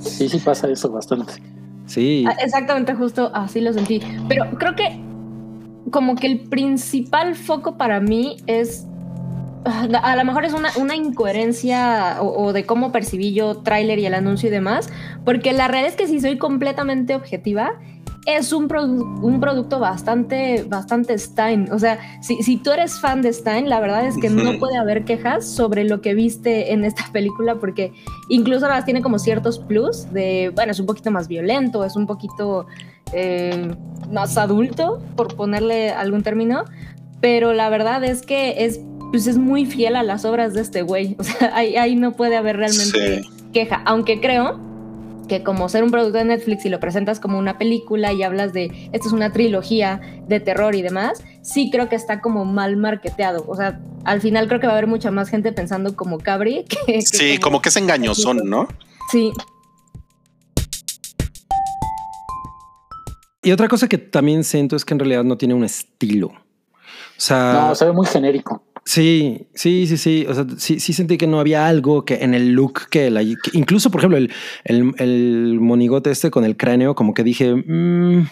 Sí, 0.00 0.28
sí 0.28 0.38
pasa 0.38 0.68
eso 0.68 0.90
bastante. 0.90 1.34
sí. 1.86 2.24
Ah, 2.26 2.34
Exactamente, 2.42 2.94
justo 2.94 3.30
así 3.34 3.60
lo 3.60 3.72
sentí. 3.72 4.00
Pero 4.28 4.46
creo 4.58 4.74
que 4.74 5.00
como 5.90 6.16
que 6.16 6.26
el 6.26 6.40
principal 6.40 7.34
foco 7.34 7.76
para 7.76 8.00
mí 8.00 8.36
es 8.46 8.84
a 9.64 10.16
lo 10.16 10.24
mejor 10.24 10.44
es 10.44 10.52
una, 10.52 10.70
una 10.76 10.96
incoherencia 10.96 12.18
o, 12.22 12.52
de 12.52 12.64
cómo 12.64 12.92
percibí 12.92 13.32
yo 13.32 13.58
tráiler 13.58 13.98
y 13.98 14.06
el 14.06 14.14
anuncio 14.14 14.48
y 14.48 14.52
demás, 14.52 14.90
porque 15.24 15.52
la 15.52 15.68
realidad 15.68 15.90
es 15.90 15.96
que 15.96 16.06
si 16.06 16.20
soy 16.20 16.38
completamente 16.38 17.14
objetiva, 17.14 17.72
es 18.26 18.52
un, 18.52 18.70
un 19.22 19.40
producto 19.40 19.78
bastante, 19.78 20.64
bastante 20.68 21.18
Stein. 21.18 21.72
O 21.72 21.78
sea, 21.78 21.98
si, 22.20 22.42
si, 22.42 22.58
tú 22.58 22.72
eres 22.72 23.00
fan 23.00 23.22
de 23.22 23.32
Stein, 23.32 23.70
la 23.70 23.80
verdad 23.80 24.06
es 24.06 24.18
que 24.18 24.28
no 24.28 24.58
puede 24.58 24.76
haber 24.76 25.04
quejas 25.04 25.46
sobre 25.46 25.84
lo 25.84 26.02
que 26.02 26.12
viste 26.12 26.72
en 26.72 26.84
esta 26.84 27.06
película, 27.12 27.54
porque 27.54 27.92
incluso 28.28 28.68
las 28.68 28.84
tiene 28.84 29.00
como 29.00 29.18
ciertos 29.18 29.58
plus 29.58 30.12
de, 30.12 30.52
bueno, 30.54 30.72
es 30.72 30.80
un 30.80 30.84
poquito 30.84 31.10
más 31.10 31.26
violento, 31.26 31.84
es 31.84 31.96
un 31.96 32.06
poquito 32.06 32.66
eh, 33.12 33.74
más 34.12 34.36
adulto, 34.36 35.00
por 35.16 35.34
ponerle 35.34 35.90
algún 35.90 36.22
término, 36.22 36.64
pero 37.20 37.54
la 37.54 37.70
verdad 37.70 38.04
es 38.04 38.20
que 38.20 38.64
es 38.64 38.80
pues 39.10 39.26
es 39.26 39.38
muy 39.38 39.66
fiel 39.66 39.96
a 39.96 40.02
las 40.02 40.24
obras 40.24 40.54
de 40.54 40.60
este 40.60 40.82
güey. 40.82 41.16
O 41.18 41.24
sea, 41.24 41.54
ahí, 41.54 41.96
no 41.96 42.12
puede 42.12 42.36
haber 42.36 42.56
realmente 42.56 43.22
queja. 43.52 43.82
Aunque 43.84 44.20
creo 44.20 44.60
que 45.28 45.42
como 45.42 45.68
ser 45.68 45.84
un 45.84 45.90
producto 45.90 46.18
de 46.18 46.24
Netflix 46.24 46.64
y 46.64 46.70
lo 46.70 46.80
presentas 46.80 47.20
como 47.20 47.38
una 47.38 47.58
película 47.58 48.12
y 48.12 48.22
hablas 48.22 48.54
de 48.54 48.88
esto 48.92 49.08
es 49.08 49.12
una 49.12 49.30
trilogía 49.30 50.00
de 50.26 50.40
terror 50.40 50.74
y 50.74 50.80
demás, 50.80 51.22
sí 51.42 51.68
creo 51.70 51.88
que 51.88 51.96
está 51.96 52.20
como 52.20 52.44
mal 52.44 52.76
marketeado. 52.76 53.44
O 53.46 53.54
sea, 53.54 53.80
al 54.04 54.20
final 54.20 54.48
creo 54.48 54.60
que 54.60 54.66
va 54.66 54.72
a 54.72 54.76
haber 54.76 54.88
mucha 54.88 55.10
más 55.10 55.28
gente 55.28 55.52
pensando 55.52 55.94
como 55.96 56.18
Cabri. 56.18 56.64
Que, 56.86 57.02
sí, 57.02 57.38
como, 57.38 57.60
que 57.60 57.68
es 57.68 57.76
engañosón, 57.76 58.38
¿no? 58.44 58.68
Sí. 59.12 59.32
Y 63.42 63.52
otra 63.52 63.68
cosa 63.68 63.88
que 63.88 63.98
también 63.98 64.44
siento 64.44 64.76
es 64.76 64.84
que 64.84 64.94
en 64.94 65.00
realidad 65.00 65.24
no 65.24 65.36
tiene 65.36 65.54
un 65.54 65.64
estilo. 65.64 66.28
O 66.28 67.20
sea, 67.20 67.66
no, 67.68 67.74
se 67.74 67.84
ve 67.84 67.92
muy 67.92 68.06
genérico. 68.06 68.62
Sí, 68.88 69.46
sí, 69.52 69.86
sí, 69.86 69.98
sí. 69.98 70.24
O 70.26 70.32
sea, 70.32 70.46
sí, 70.56 70.80
sí 70.80 70.94
sentí 70.94 71.18
que 71.18 71.26
no 71.26 71.40
había 71.40 71.66
algo 71.66 72.06
que 72.06 72.14
en 72.24 72.32
el 72.32 72.52
look 72.52 72.88
que, 72.88 73.10
la, 73.10 73.20
incluso, 73.52 73.90
por 73.90 74.00
ejemplo, 74.00 74.16
el, 74.16 74.32
el, 74.64 74.94
el, 74.96 75.60
monigote 75.60 76.10
este 76.10 76.30
con 76.30 76.42
el 76.46 76.56
cráneo, 76.56 76.94
como 76.94 77.12
que 77.12 77.22
dije, 77.22 77.54
mm, 77.54 78.26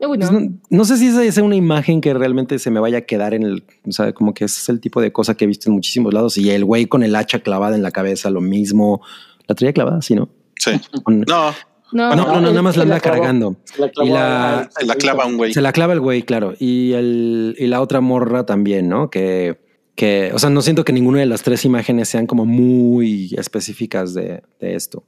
pues 0.00 0.30
no. 0.70 0.84
sé 0.84 0.96
si 0.96 1.06
esa 1.06 1.22
es 1.22 1.38
una 1.38 1.54
imagen 1.54 2.00
que 2.00 2.12
realmente 2.14 2.58
se 2.58 2.72
me 2.72 2.80
vaya 2.80 2.98
a 2.98 3.00
quedar 3.02 3.32
en 3.32 3.44
el, 3.44 3.64
o 3.86 3.92
sea, 3.92 4.12
como 4.12 4.34
que 4.34 4.46
ese 4.46 4.58
es 4.60 4.68
el 4.70 4.80
tipo 4.80 5.00
de 5.00 5.12
cosa 5.12 5.36
que 5.36 5.44
he 5.44 5.46
visto 5.46 5.70
en 5.70 5.76
muchísimos 5.76 6.12
lados 6.12 6.36
y 6.36 6.50
el 6.50 6.64
güey 6.64 6.86
con 6.86 7.04
el 7.04 7.14
hacha 7.14 7.38
clavada 7.38 7.76
en 7.76 7.84
la 7.84 7.92
cabeza, 7.92 8.28
lo 8.28 8.40
mismo. 8.40 9.02
La 9.46 9.54
traía 9.54 9.72
clavada, 9.72 10.02
sí, 10.02 10.16
¿no? 10.16 10.28
Sí. 10.58 10.72
no. 11.06 11.54
No, 11.92 12.16
no, 12.16 12.26
no, 12.26 12.40
nada 12.40 12.62
más 12.62 12.76
la 12.76 12.82
anda 12.82 12.98
cargando. 12.98 13.54
y 14.02 14.08
la, 14.08 14.68
se 14.76 14.84
la 14.84 14.96
clava 14.96 15.26
un 15.26 15.36
güey. 15.36 15.52
Se 15.52 15.62
la 15.62 15.70
clava 15.70 15.92
el 15.92 16.00
güey, 16.00 16.24
claro. 16.24 16.54
Y, 16.58 16.90
el, 16.94 17.54
y 17.56 17.68
la 17.68 17.80
otra 17.80 18.00
morra 18.00 18.44
también, 18.44 18.88
¿no? 18.88 19.08
Que 19.08 19.64
que, 19.96 20.30
o 20.34 20.38
sea, 20.38 20.50
no 20.50 20.62
siento 20.62 20.84
que 20.84 20.92
ninguna 20.92 21.20
de 21.20 21.26
las 21.26 21.42
tres 21.42 21.64
imágenes 21.64 22.08
sean 22.08 22.26
como 22.26 22.44
muy 22.44 23.34
específicas 23.36 24.14
de, 24.14 24.42
esto. 24.60 25.02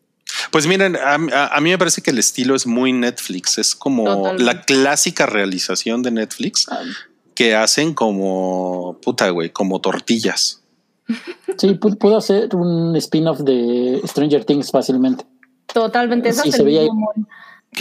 Pues 0.50 0.66
miren, 0.66 0.96
a, 0.96 1.18
mí 1.60 1.70
me 1.70 1.78
parece 1.78 2.02
que 2.02 2.10
el 2.10 2.18
estilo 2.18 2.54
es 2.54 2.66
muy 2.66 2.92
Netflix, 2.92 3.58
es 3.58 3.74
como 3.74 4.32
la 4.38 4.62
clásica 4.62 5.26
realización 5.26 6.02
de 6.02 6.10
Netflix 6.10 6.66
que 7.34 7.54
hacen 7.54 7.94
como 7.94 8.98
puta, 9.02 9.30
güey, 9.30 9.50
como 9.50 9.80
tortillas. 9.80 10.62
Sí, 11.56 11.74
pudo 11.74 12.16
hacer 12.16 12.54
un 12.54 12.96
spin-off 12.96 13.40
de 13.40 14.00
Stranger 14.04 14.44
Things 14.44 14.70
fácilmente. 14.70 15.24
Totalmente, 15.72 16.30
eso 16.30 16.42
sí, 16.42 16.52
se 16.52 16.62
veía 16.62 16.82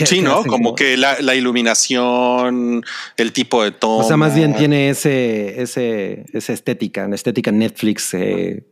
Sí, 0.06 0.20
¿no? 0.20 0.44
Como 0.44 0.74
que 0.74 0.96
la, 0.96 1.34
iluminación, 1.34 2.84
el 3.16 3.32
tipo 3.32 3.62
de 3.62 3.72
tono. 3.72 4.04
O 4.04 4.08
sea, 4.08 4.16
más 4.16 4.34
bien 4.34 4.54
tiene 4.56 4.90
ese, 4.90 5.60
ese, 5.62 6.26
esa 6.32 6.52
estética, 6.52 7.06
una 7.06 7.14
estética 7.14 7.52
Netflix. 7.52 8.14
Eh, 8.14 8.64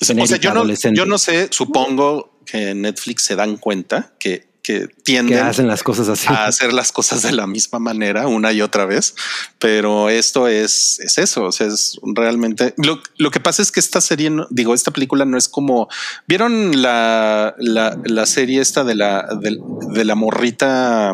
o 0.00 0.04
sea, 0.26 0.36
yo 0.38 0.52
no, 0.52 0.64
yo 0.92 1.06
no 1.06 1.18
sé, 1.18 1.48
supongo 1.50 2.40
que 2.44 2.74
Netflix 2.74 3.24
se 3.24 3.36
dan 3.36 3.56
cuenta 3.56 4.14
que 4.18 4.49
que 4.62 4.88
tienden 5.04 5.38
hacen 5.38 5.66
las 5.66 5.82
cosas 5.82 6.08
así. 6.08 6.28
a 6.28 6.46
hacer 6.46 6.72
las 6.72 6.92
cosas 6.92 7.22
de 7.22 7.32
la 7.32 7.46
misma 7.46 7.78
manera 7.78 8.26
una 8.26 8.52
y 8.52 8.62
otra 8.62 8.84
vez. 8.84 9.14
Pero 9.58 10.08
esto 10.08 10.48
es, 10.48 11.00
es 11.00 11.18
eso. 11.18 11.44
O 11.44 11.52
sea, 11.52 11.66
es 11.66 11.98
realmente 12.02 12.74
lo, 12.76 13.00
lo 13.16 13.30
que 13.30 13.40
pasa 13.40 13.62
es 13.62 13.72
que 13.72 13.80
esta 13.80 14.00
serie, 14.00 14.30
digo, 14.50 14.74
esta 14.74 14.90
película 14.90 15.24
no 15.24 15.38
es 15.38 15.48
como 15.48 15.88
vieron 16.26 16.82
la, 16.82 17.54
la, 17.58 17.98
la 18.04 18.26
serie 18.26 18.60
esta 18.60 18.84
de 18.84 18.94
la, 18.94 19.28
de, 19.40 20.04
la 20.04 20.14
morrita 20.14 21.12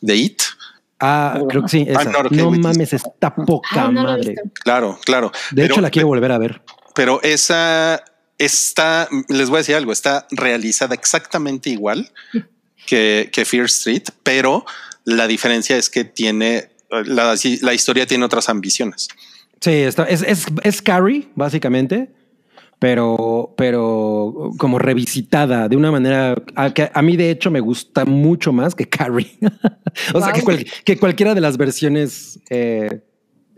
de 0.00 0.16
It. 0.16 0.42
Ah, 0.98 1.38
creo 1.48 1.62
que 1.62 1.68
sí. 1.68 1.86
Ah, 1.94 2.04
no, 2.30 2.50
mames, 2.50 2.92
está 2.94 3.34
poca 3.34 3.90
madre. 3.90 4.34
Claro, 4.64 4.98
claro. 5.04 5.30
De 5.50 5.66
hecho, 5.66 5.80
la 5.80 5.90
quiero 5.90 6.08
volver 6.08 6.32
a 6.32 6.38
ver. 6.38 6.62
Pero 6.94 7.20
esa 7.22 8.02
está, 8.38 9.08
les 9.28 9.48
voy 9.50 9.56
a 9.56 9.58
decir 9.58 9.74
algo, 9.74 9.92
está 9.92 10.26
realizada 10.30 10.94
exactamente 10.94 11.70
igual 11.70 12.10
que, 12.86 13.44
Fear 13.44 13.66
Street, 13.66 14.04
pero 14.22 14.64
la 15.04 15.26
diferencia 15.26 15.76
es 15.76 15.90
que 15.90 16.04
tiene 16.04 16.70
la, 16.90 17.34
la 17.62 17.74
historia 17.74 18.06
tiene 18.06 18.24
otras 18.24 18.48
ambiciones. 18.48 19.08
Sí, 19.60 19.72
está, 19.72 20.04
es, 20.04 20.22
es, 20.22 20.46
es 20.62 20.82
Carrie, 20.82 21.28
básicamente, 21.34 22.10
pero, 22.78 23.54
pero 23.56 24.52
como 24.58 24.78
revisitada 24.78 25.68
de 25.68 25.76
una 25.76 25.90
manera 25.90 26.36
que 26.74 26.90
a 26.92 27.02
mí, 27.02 27.16
de 27.16 27.30
hecho, 27.30 27.50
me 27.50 27.60
gusta 27.60 28.04
mucho 28.04 28.52
más 28.52 28.74
que 28.74 28.88
Carrie. 28.88 29.38
o 30.14 30.20
sea, 30.20 30.32
que, 30.32 30.66
que, 30.84 30.98
cualquiera 30.98 31.34
de 31.34 31.40
las 31.40 31.56
versiones 31.56 32.38
eh, 32.50 33.00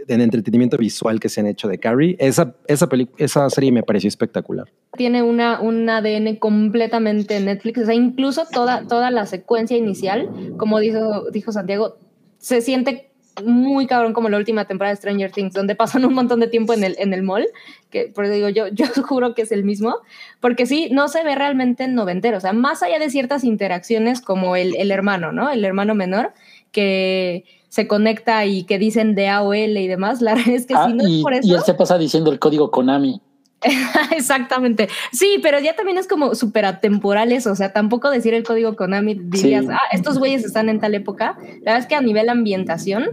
en 0.09 0.21
entretenimiento 0.21 0.77
visual 0.77 1.21
que 1.21 1.29
se 1.29 1.41
han 1.41 1.47
hecho 1.47 1.69
de 1.69 1.79
Carrie. 1.79 2.17
Esa, 2.19 2.55
esa, 2.67 2.89
esa 3.17 3.51
serie 3.51 3.73
me 3.73 3.83
pareció 3.83 4.09
espectacular. 4.09 4.69
Tiene 4.97 5.23
una, 5.23 5.61
un 5.61 5.89
ADN 5.89 6.37
completamente 6.37 7.39
Netflix, 7.41 7.83
o 7.83 7.87
sea, 7.87 7.95
incluso 7.95 8.45
toda, 8.51 8.87
toda 8.87 9.11
la 9.11 9.27
secuencia 9.27 9.77
inicial, 9.77 10.29
como 10.57 10.79
dijo, 10.81 11.31
dijo 11.31 11.53
Santiago, 11.53 11.97
se 12.39 12.61
siente 12.61 13.09
muy 13.45 13.87
cabrón 13.87 14.13
como 14.13 14.29
la 14.29 14.37
última 14.37 14.67
temporada 14.67 14.93
de 14.93 14.97
Stranger 14.97 15.31
Things, 15.31 15.55
donde 15.55 15.75
pasan 15.75 16.05
un 16.05 16.15
montón 16.15 16.41
de 16.41 16.49
tiempo 16.49 16.73
en 16.73 16.85
el, 16.85 16.97
en 16.99 17.15
el 17.15 17.23
mall, 17.23 17.47
que 17.91 18.07
por 18.07 18.25
eso 18.25 18.35
digo, 18.35 18.49
yo, 18.49 18.69
yo 18.69 18.87
juro 19.07 19.35
que 19.35 19.43
es 19.43 19.53
el 19.53 19.65
mismo, 19.65 19.97
porque 20.41 20.67
sí, 20.67 20.89
no 20.91 21.09
se 21.09 21.23
ve 21.25 21.35
realmente 21.35 21.89
noventero, 21.89 22.39
o 22.39 22.41
sea, 22.41 22.53
más 22.53 22.83
allá 22.83 22.99
de 22.99 23.11
ciertas 23.11 23.45
interacciones 23.45 24.21
como 24.21 24.57
el, 24.57 24.75
el 24.77 24.91
hermano, 24.91 25.33
¿no? 25.33 25.51
El 25.51 25.65
hermano 25.65 25.95
menor, 25.95 26.33
que 26.73 27.45
se 27.69 27.87
conecta 27.87 28.45
y 28.47 28.65
que 28.65 28.79
dicen 28.79 29.15
de 29.15 29.29
AOL 29.29 29.77
y 29.77 29.87
demás, 29.87 30.21
la 30.21 30.35
verdad 30.37 30.55
es 30.55 30.67
que 30.67 30.75
ah, 30.75 30.89
no 30.89 31.07
y, 31.07 31.19
es 31.19 31.23
por 31.23 31.35
eso. 31.35 31.49
Y 31.49 31.55
él 31.55 31.63
se 31.63 31.75
pasa 31.75 31.99
diciendo 31.99 32.33
el 32.33 32.39
código 32.39 32.71
Konami. 32.71 33.21
Exactamente. 34.17 34.89
Sí, 35.13 35.41
pero 35.43 35.59
ya 35.59 35.75
también 35.75 35.99
es 35.99 36.07
como 36.07 36.35
súper 36.35 36.65
atemporales. 36.65 37.47
O 37.47 37.57
sea, 37.57 37.73
tampoco 37.73 38.11
decir 38.11 38.35
el 38.35 38.45
código 38.45 38.77
Konami 38.77 39.15
dirías, 39.15 39.67
ah, 39.69 39.81
estos 39.93 40.19
güeyes 40.19 40.45
están 40.45 40.69
en 40.69 40.81
tal 40.81 40.95
época. 40.95 41.37
La 41.63 41.73
verdad 41.73 41.79
es 41.79 41.87
que 41.87 41.95
a 41.95 42.01
nivel 42.01 42.29
ambientación, 42.29 43.07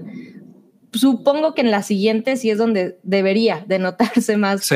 supongo 1.00 1.54
que 1.54 1.62
en 1.62 1.72
la 1.72 1.84
siguiente 1.84 2.38
sí 2.38 2.50
es 2.50 2.58
donde 2.58 2.98
debería 3.04 3.64
de 3.68 3.80
notarse 3.80 4.38
más. 4.38 4.66
Sí, 4.66 4.76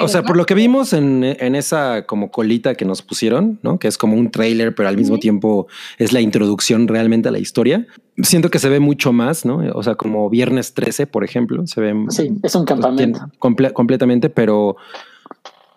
o 0.00 0.08
sea, 0.08 0.22
por 0.22 0.36
lo 0.36 0.46
que 0.46 0.54
vimos 0.54 0.92
en, 0.92 1.24
esa 1.24 2.06
como 2.06 2.30
colita 2.30 2.74
que 2.74 2.84
nos 2.84 3.02
pusieron, 3.02 3.58
¿no? 3.62 3.78
Que 3.78 3.88
es 3.88 3.98
como 3.98 4.16
un 4.16 4.30
trailer, 4.30 4.74
pero 4.74 4.88
al 4.88 4.96
mismo 4.96 5.18
tiempo 5.18 5.66
es 5.98 6.12
la 6.12 6.20
introducción 6.20 6.88
realmente 6.88 7.28
a 7.28 7.32
la 7.32 7.38
historia. 7.38 7.86
Siento 8.22 8.50
que 8.50 8.58
se 8.58 8.68
ve 8.68 8.80
mucho 8.80 9.12
más, 9.12 9.44
¿no? 9.44 9.62
O 9.74 9.82
sea, 9.82 9.94
como 9.94 10.28
Viernes 10.28 10.74
13, 10.74 11.06
por 11.06 11.24
ejemplo, 11.24 11.66
se 11.66 11.80
ve. 11.80 11.94
Sí, 12.10 12.30
es 12.42 12.54
un 12.54 12.64
campamento. 12.64 13.20
completamente, 13.38 14.28
pero 14.30 14.76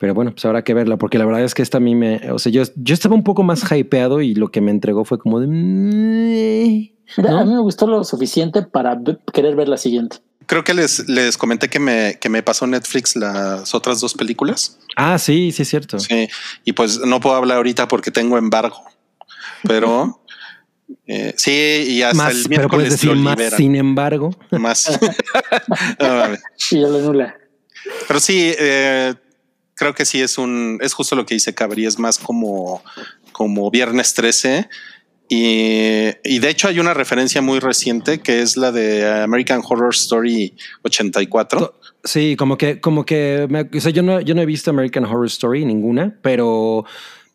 pero 0.03 0.13
bueno, 0.13 0.31
pues 0.31 0.43
habrá 0.43 0.65
que 0.65 0.73
verla, 0.73 0.97
porque 0.97 1.17
la 1.17 1.25
verdad 1.25 1.45
es 1.45 1.53
que 1.53 1.61
esta 1.61 1.77
a 1.77 1.79
mí 1.79 1.95
me, 1.95 2.29
o 2.29 2.37
sea, 2.37 2.51
yo, 2.51 2.63
yo 2.75 2.93
estaba 2.93 3.15
un 3.15 3.23
poco 3.23 3.41
más 3.41 3.63
hypeado 3.71 4.19
y 4.19 4.35
lo 4.35 4.49
que 4.49 4.59
me 4.59 4.69
entregó 4.69 5.05
fue 5.05 5.17
como 5.17 5.39
de... 5.39 6.92
A 7.17 7.43
mí 7.43 7.53
me 7.53 7.61
gustó 7.61 7.87
lo 7.87 8.03
suficiente 8.03 8.63
para 8.63 8.99
querer 9.33 9.55
ver 9.55 9.67
la 9.67 9.77
siguiente. 9.77 10.17
Creo 10.45 10.63
que 10.63 10.73
les, 10.73 11.07
les 11.07 11.37
comenté 11.37 11.69
que 11.69 11.79
me, 11.79 12.17
que 12.19 12.29
me 12.29 12.43
pasó 12.43 12.67
Netflix 12.67 13.15
las 13.15 13.73
otras 13.73 14.01
dos 14.01 14.13
películas. 14.13 14.77
Ah, 14.95 15.17
sí, 15.17 15.51
sí, 15.51 15.61
es 15.61 15.69
cierto. 15.69 15.99
Sí, 15.99 16.27
y 16.65 16.73
pues 16.73 16.99
no 16.99 17.19
puedo 17.19 17.35
hablar 17.35 17.57
ahorita 17.57 17.87
porque 17.87 18.11
tengo 18.11 18.37
embargo, 18.37 18.83
pero 19.63 20.21
eh, 21.07 21.33
sí, 21.37 21.85
y 21.87 22.01
hasta 22.01 22.31
el 22.31 22.49
miércoles 22.49 22.57
pero 22.57 22.69
puedes 22.69 22.91
decir 22.91 23.15
más, 23.15 23.53
sin 23.55 23.75
embargo. 23.75 24.35
Más. 24.51 24.87
y 26.71 26.79
ya 26.81 26.87
lo 26.87 26.97
anula. 26.97 27.37
Pero 28.07 28.19
sí, 28.19 28.53
eh, 28.57 29.13
creo 29.75 29.93
que 29.93 30.05
sí 30.05 30.21
es 30.21 30.37
un, 30.37 30.79
es 30.81 30.93
justo 30.93 31.15
lo 31.15 31.25
que 31.25 31.35
dice 31.35 31.53
Cabri, 31.53 31.85
es 31.85 31.99
más 31.99 32.17
como, 32.17 32.83
como 33.31 33.69
Viernes 33.71 34.13
13. 34.13 34.69
Y, 35.35 36.11
y, 36.23 36.37
de 36.37 36.49
hecho 36.49 36.67
hay 36.67 36.79
una 36.79 36.93
referencia 36.93 37.41
muy 37.41 37.57
reciente 37.57 38.19
que 38.19 38.43
es 38.43 38.55
la 38.55 38.71
de 38.71 39.23
American 39.23 39.63
Horror 39.67 39.89
Story 39.95 40.55
84. 40.83 41.73
Sí, 42.03 42.35
como 42.35 42.55
que, 42.55 42.79
como 42.79 43.03
que, 43.03 43.47
o 43.75 43.81
sea, 43.81 43.91
yo 43.91 44.03
no, 44.03 44.21
yo 44.21 44.35
no 44.35 44.43
he 44.43 44.45
visto 44.45 44.69
American 44.69 45.05
Horror 45.05 45.25
Story 45.25 45.65
ninguna, 45.65 46.13
pero, 46.21 46.85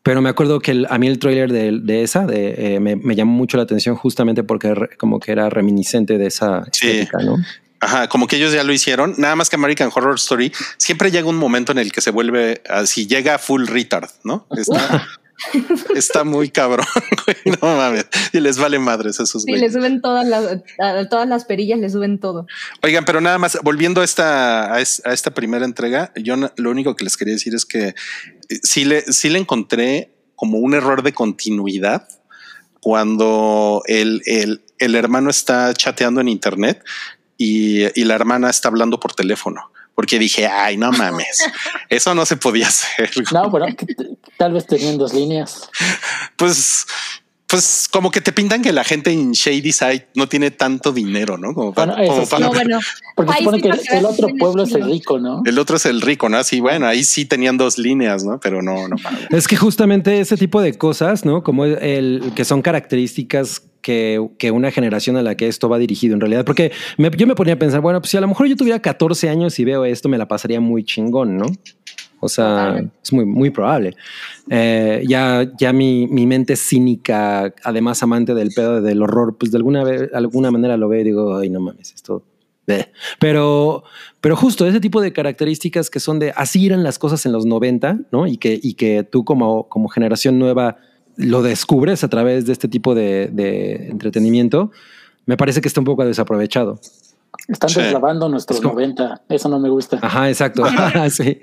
pero 0.04 0.22
me 0.22 0.28
acuerdo 0.28 0.60
que 0.60 0.84
a 0.88 0.98
mí 0.98 1.08
el 1.08 1.18
trailer 1.18 1.50
de, 1.50 2.02
esa 2.04 2.24
de, 2.24 2.76
eh, 2.76 2.78
me, 2.78 3.16
llamó 3.16 3.32
mucho 3.32 3.56
la 3.56 3.64
atención 3.64 3.96
justamente 3.96 4.44
porque 4.44 4.72
como 4.96 5.18
que 5.18 5.32
era 5.32 5.50
reminiscente 5.50 6.18
de 6.18 6.26
esa 6.26 6.62
estética, 6.70 7.18
¿no? 7.18 7.36
Ajá, 7.80 8.08
como 8.08 8.28
que 8.28 8.36
ellos 8.36 8.52
ya 8.52 8.62
lo 8.62 8.72
hicieron. 8.72 9.14
Nada 9.18 9.34
más 9.34 9.50
que 9.50 9.56
American 9.56 9.90
Horror 9.92 10.14
Story 10.16 10.52
siempre 10.76 11.10
llega 11.10 11.28
un 11.28 11.36
momento 11.36 11.72
en 11.72 11.78
el 11.78 11.90
que 11.90 12.00
se 12.00 12.12
vuelve 12.12 12.62
así, 12.70 13.08
llega 13.08 13.38
full 13.38 13.66
retard, 13.66 14.10
¿no? 14.22 14.46
Está, 14.56 15.04
está 15.94 16.24
muy 16.24 16.50
cabrón. 16.50 16.86
güey, 17.26 17.56
no 17.60 17.76
mames. 17.76 18.06
Y 18.32 18.40
les 18.40 18.58
vale 18.58 18.78
madres 18.78 19.20
esos 19.20 19.42
Sí, 19.42 19.50
le 19.52 19.58
güeyes. 19.58 19.72
suben 19.72 20.00
todas 20.00 20.26
las, 20.26 20.44
a 20.80 21.08
todas 21.08 21.28
las 21.28 21.44
perillas, 21.44 21.78
le 21.78 21.88
suben 21.90 22.18
todo. 22.18 22.46
Oigan, 22.82 23.04
pero 23.04 23.20
nada 23.20 23.38
más, 23.38 23.58
volviendo 23.62 24.00
a 24.00 24.04
esta, 24.04 24.72
a, 24.74 24.80
es- 24.80 25.02
a 25.04 25.12
esta 25.12 25.32
primera 25.32 25.64
entrega, 25.64 26.12
yo 26.16 26.36
lo 26.56 26.70
único 26.70 26.96
que 26.96 27.04
les 27.04 27.16
quería 27.16 27.34
decir 27.34 27.54
es 27.54 27.64
que 27.64 27.88
eh, 27.88 27.94
sí 28.62 28.84
le, 28.84 29.02
sí 29.12 29.28
le 29.30 29.38
encontré 29.38 30.12
como 30.36 30.58
un 30.58 30.74
error 30.74 31.02
de 31.02 31.12
continuidad 31.12 32.08
cuando 32.80 33.82
el, 33.86 34.22
el, 34.26 34.62
el 34.78 34.94
hermano 34.94 35.30
está 35.30 35.74
chateando 35.74 36.20
en 36.20 36.28
internet 36.28 36.82
y, 37.36 37.82
y 38.00 38.04
la 38.04 38.14
hermana 38.14 38.50
está 38.50 38.68
hablando 38.68 39.00
por 39.00 39.14
teléfono. 39.14 39.70
Porque 39.98 40.16
dije, 40.16 40.46
ay, 40.46 40.76
no 40.76 40.92
mames, 40.92 41.42
eso 41.88 42.14
no 42.14 42.24
se 42.24 42.36
podía 42.36 42.68
hacer. 42.68 43.10
No, 43.32 43.50
bueno, 43.50 43.66
tal 44.36 44.52
vez 44.52 44.64
tenían 44.64 44.96
dos 44.96 45.12
líneas. 45.12 45.68
Pues, 46.36 46.86
pues 47.48 47.88
como 47.90 48.12
que 48.12 48.20
te 48.20 48.32
pintan 48.32 48.62
que 48.62 48.72
la 48.72 48.84
gente 48.84 49.10
en 49.10 49.32
Shady 49.32 49.72
Side 49.72 50.06
no 50.14 50.28
tiene 50.28 50.52
tanto 50.52 50.92
dinero, 50.92 51.36
¿no? 51.36 51.52
Como 51.52 51.74
para, 51.74 51.96
Bueno, 51.96 52.12
como 52.12 52.24
sí. 52.24 52.30
para- 52.30 52.46
No, 52.46 52.52
bueno. 52.52 52.78
Porque 53.16 53.32
Ahí 53.32 53.38
supone 53.40 53.56
sí 53.58 53.88
que 53.88 53.96
el, 53.98 54.04
otro 54.04 54.28
pueblo 54.38 54.62
es 54.62 54.72
el 54.72 54.84
rico, 54.84 55.18
¿no? 55.18 55.42
El 55.44 55.58
otro 55.58 55.76
es 55.78 55.84
el 55.86 56.00
rico, 56.00 56.28
¿no? 56.28 56.36
Así, 56.36 56.60
bueno, 56.60 56.86
ahí 56.86 57.02
sí 57.02 57.24
tenían 57.24 57.56
dos 57.56 57.76
líneas, 57.76 58.22
¿no? 58.22 58.38
Pero 58.38 58.62
no, 58.62 58.86
no. 58.86 58.94
Es 59.30 59.48
que 59.48 59.56
justamente 59.56 60.20
ese 60.20 60.36
tipo 60.36 60.60
de 60.62 60.78
cosas, 60.78 61.24
¿no? 61.24 61.42
Como 61.42 61.64
el 61.64 62.30
que 62.36 62.44
son 62.44 62.62
características 62.62 63.62
que, 63.82 64.20
que 64.38 64.50
una 64.50 64.70
generación 64.70 65.16
a 65.16 65.22
la 65.22 65.36
que 65.36 65.48
esto 65.48 65.68
va 65.68 65.78
dirigido 65.78 66.14
en 66.14 66.20
realidad. 66.20 66.44
Porque 66.44 66.72
me- 66.96 67.10
yo 67.16 67.26
me 67.26 67.34
ponía 67.34 67.54
a 67.54 67.58
pensar, 67.58 67.80
bueno, 67.80 68.00
pues 68.00 68.10
si 68.10 68.16
a 68.16 68.20
lo 68.20 68.28
mejor 68.28 68.46
yo 68.46 68.56
tuviera 68.56 68.80
14 68.80 69.28
años 69.28 69.58
y 69.58 69.64
veo 69.64 69.84
esto, 69.84 70.08
me 70.08 70.18
la 70.18 70.28
pasaría 70.28 70.60
muy 70.60 70.84
chingón, 70.84 71.36
¿no? 71.36 71.46
O 72.20 72.28
sea, 72.28 72.84
es 73.02 73.12
muy, 73.12 73.24
muy 73.24 73.50
probable. 73.50 73.94
Eh, 74.50 75.04
ya, 75.06 75.48
ya 75.56 75.72
mi, 75.72 76.08
mi 76.08 76.26
mente 76.26 76.56
cínica, 76.56 77.54
además 77.62 78.02
amante 78.02 78.34
del 78.34 78.50
pedo 78.54 78.80
del 78.82 79.02
horror, 79.02 79.36
pues 79.38 79.52
de 79.52 79.58
alguna 79.58 79.84
vez, 79.84 80.10
alguna 80.12 80.50
manera 80.50 80.76
lo 80.76 80.88
veo 80.88 81.00
y 81.00 81.04
digo, 81.04 81.36
ay, 81.36 81.48
no 81.50 81.60
mames, 81.60 81.92
esto. 81.94 82.24
bleh". 82.66 82.90
Pero, 83.20 83.84
pero 84.20 84.34
justo 84.34 84.66
ese 84.66 84.80
tipo 84.80 85.00
de 85.00 85.12
características 85.12 85.90
que 85.90 86.00
son 86.00 86.18
de 86.18 86.32
así 86.34 86.66
eran 86.66 86.82
las 86.82 86.98
cosas 86.98 87.24
en 87.24 87.30
los 87.32 87.46
90, 87.46 88.00
¿no? 88.10 88.26
Y 88.26 88.36
que, 88.36 88.58
y 88.60 88.74
que 88.74 89.04
tú 89.04 89.24
como, 89.24 89.68
como 89.68 89.88
generación 89.88 90.40
nueva 90.40 90.78
lo 91.18 91.42
descubres 91.42 92.02
a 92.04 92.08
través 92.08 92.46
de 92.46 92.52
este 92.52 92.66
tipo 92.68 92.94
de, 92.94 93.28
de 93.30 93.88
entretenimiento, 93.90 94.70
me 95.26 95.36
parece 95.36 95.60
que 95.60 95.68
está 95.68 95.80
un 95.80 95.84
poco 95.84 96.04
desaprovechado. 96.06 96.80
Están 97.46 97.68
Sí. 97.70 97.80
deslavando 97.80 98.28
nuestros 98.30 98.56
Es 98.58 98.62
como- 98.62 98.74
90. 98.74 99.22
Eso 99.28 99.48
no 99.50 99.58
me 99.58 99.68
gusta. 99.68 99.98
Ajá, 100.00 100.28
exacto. 100.30 100.64
sí. 101.10 101.40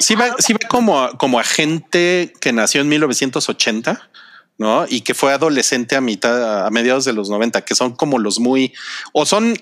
Sí 0.00 0.14
va, 0.16 0.34
sí 0.38 0.52
va 0.54 0.58
como, 0.68 1.00
a- 1.00 1.16
como 1.16 1.38
a 1.38 1.44
gente 1.44 2.32
que 2.40 2.52
nació 2.52 2.80
en 2.80 2.88
1980, 2.88 4.10
¿no? 4.58 4.86
Y 4.88 5.02
que 5.02 5.14
fue 5.14 5.32
adolescente 5.32 5.94
a 5.96 6.00
mitad, 6.00 6.66
a 6.66 6.70
mediados 6.70 7.04
de 7.04 7.12
los 7.12 7.28
90, 7.30 7.62
que 7.62 7.74
son 7.74 7.94
como 7.94 8.18
los 8.18 8.40
muy, 8.40 8.72
o 9.12 9.24
son 9.26 9.54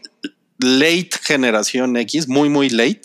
late 0.59 1.11
generación 1.23 1.97
X, 1.97 2.29
muy, 2.29 2.49
muy 2.49 2.71
late, 2.71 3.03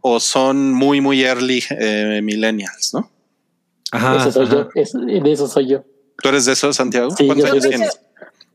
o 0.00 0.20
son 0.20 0.72
muy, 0.72 1.00
muy 1.00 1.22
early 1.22 1.62
eh, 1.70 2.20
millennials, 2.22 2.92
¿no? 2.94 3.10
Ajá, 3.92 4.16
Ese 4.16 4.32
soy 4.32 4.46
ajá. 4.46 4.54
yo. 4.54 4.68
es- 4.74 4.92
de 4.92 5.32
eso 5.32 5.48
soy 5.48 5.66
yo. 5.68 5.84
¿Tú 6.22 6.28
eres 6.28 6.44
de 6.46 6.52
esos, 6.52 6.76
Santiago? 6.76 7.10
Sí, 7.16 7.26
¿Cuántos 7.26 7.46
yo 7.46 7.52
años 7.52 7.68
tienes? 7.68 8.00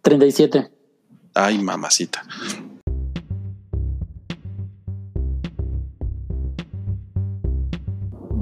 37. 0.01 0.69
Ay, 1.33 1.57
mamacita. 1.59 2.23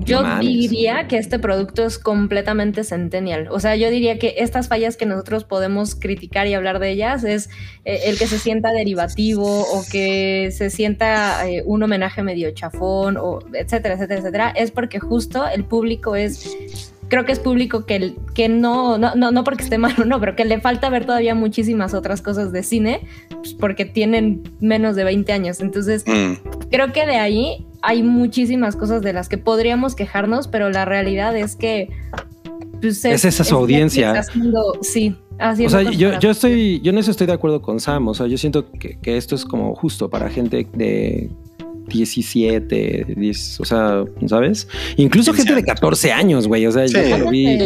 Yo 0.05 0.21
mames. 0.21 0.47
diría 0.47 1.07
que 1.07 1.17
este 1.17 1.39
producto 1.39 1.85
es 1.85 1.99
completamente 1.99 2.83
centennial. 2.83 3.47
O 3.51 3.59
sea, 3.59 3.75
yo 3.75 3.89
diría 3.89 4.19
que 4.19 4.35
estas 4.37 4.67
fallas 4.67 4.97
que 4.97 5.05
nosotros 5.05 5.43
podemos 5.43 5.95
criticar 5.95 6.47
y 6.47 6.53
hablar 6.53 6.79
de 6.79 6.91
ellas 6.91 7.23
es 7.23 7.49
eh, 7.85 8.01
el 8.05 8.17
que 8.17 8.27
se 8.27 8.39
sienta 8.39 8.71
derivativo 8.71 9.61
o 9.61 9.83
que 9.91 10.49
se 10.51 10.69
sienta 10.69 11.47
eh, 11.47 11.63
un 11.65 11.83
homenaje 11.83 12.23
medio 12.23 12.51
chafón 12.51 13.17
o 13.17 13.39
etcétera, 13.53 13.95
etcétera, 13.95 14.19
etcétera. 14.19 14.49
Es 14.49 14.71
porque 14.71 14.99
justo 14.99 15.47
el 15.47 15.63
público 15.65 16.15
es 16.15 16.90
creo 17.11 17.25
que 17.25 17.33
es 17.33 17.39
público 17.39 17.85
que, 17.85 18.15
que 18.33 18.47
no, 18.49 18.97
no, 18.97 19.13
no, 19.15 19.31
no 19.31 19.43
porque 19.43 19.63
esté 19.63 19.77
malo, 19.77 20.05
no, 20.05 20.19
pero 20.21 20.35
que 20.35 20.45
le 20.45 20.59
falta 20.61 20.89
ver 20.89 21.05
todavía 21.05 21.35
muchísimas 21.35 21.93
otras 21.93 22.21
cosas 22.21 22.51
de 22.53 22.63
cine, 22.63 23.01
pues 23.29 23.53
porque 23.53 23.85
tienen 23.85 24.41
menos 24.61 24.95
de 24.95 25.03
20 25.03 25.31
años. 25.33 25.59
Entonces, 25.59 26.05
Mm. 26.07 26.33
creo 26.71 26.91
que 26.93 27.05
de 27.05 27.17
ahí 27.17 27.67
hay 27.83 28.01
muchísimas 28.01 28.75
cosas 28.75 29.01
de 29.01 29.11
las 29.13 29.27
que 29.27 29.37
podríamos 29.37 29.93
quejarnos, 29.93 30.47
pero 30.47 30.69
la 30.69 30.85
realidad 30.85 31.35
es 31.35 31.55
que 31.55 31.89
pues, 32.81 33.03
Es 33.05 33.25
esa 33.25 33.43
su 33.43 33.55
audiencia. 33.55 34.13
Netflix 34.13 34.29
haciendo- 34.29 34.73
sí, 34.81 35.15
O 35.65 35.69
sea, 35.69 35.81
yo, 35.83 36.17
yo 36.19 36.31
estoy, 36.31 36.79
yo 36.81 36.91
en 36.91 36.97
eso 36.97 37.11
estoy 37.11 37.27
de 37.27 37.33
acuerdo 37.33 37.61
con 37.61 37.79
Sam. 37.79 38.07
O 38.07 38.13
sea, 38.13 38.25
yo 38.27 38.37
siento 38.37 38.71
que, 38.71 38.97
que 38.99 39.17
esto 39.17 39.35
es 39.35 39.43
como 39.45 39.75
justo 39.75 40.09
para 40.09 40.29
gente 40.29 40.65
de 40.73 41.29
17, 41.91 43.13
10, 43.17 43.59
o 43.59 43.65
sea, 43.65 44.03
¿sabes? 44.27 44.67
Incluso 44.97 45.31
15 45.31 45.37
gente 45.47 45.53
de 45.53 45.59
años. 45.59 45.79
14 45.79 46.11
años, 46.11 46.47
güey. 46.47 46.65
O 46.65 46.71
sea, 46.71 46.85
yo 46.85 47.01
Sí. 47.01 47.09
cuando 47.09 47.29
vi. 47.29 47.57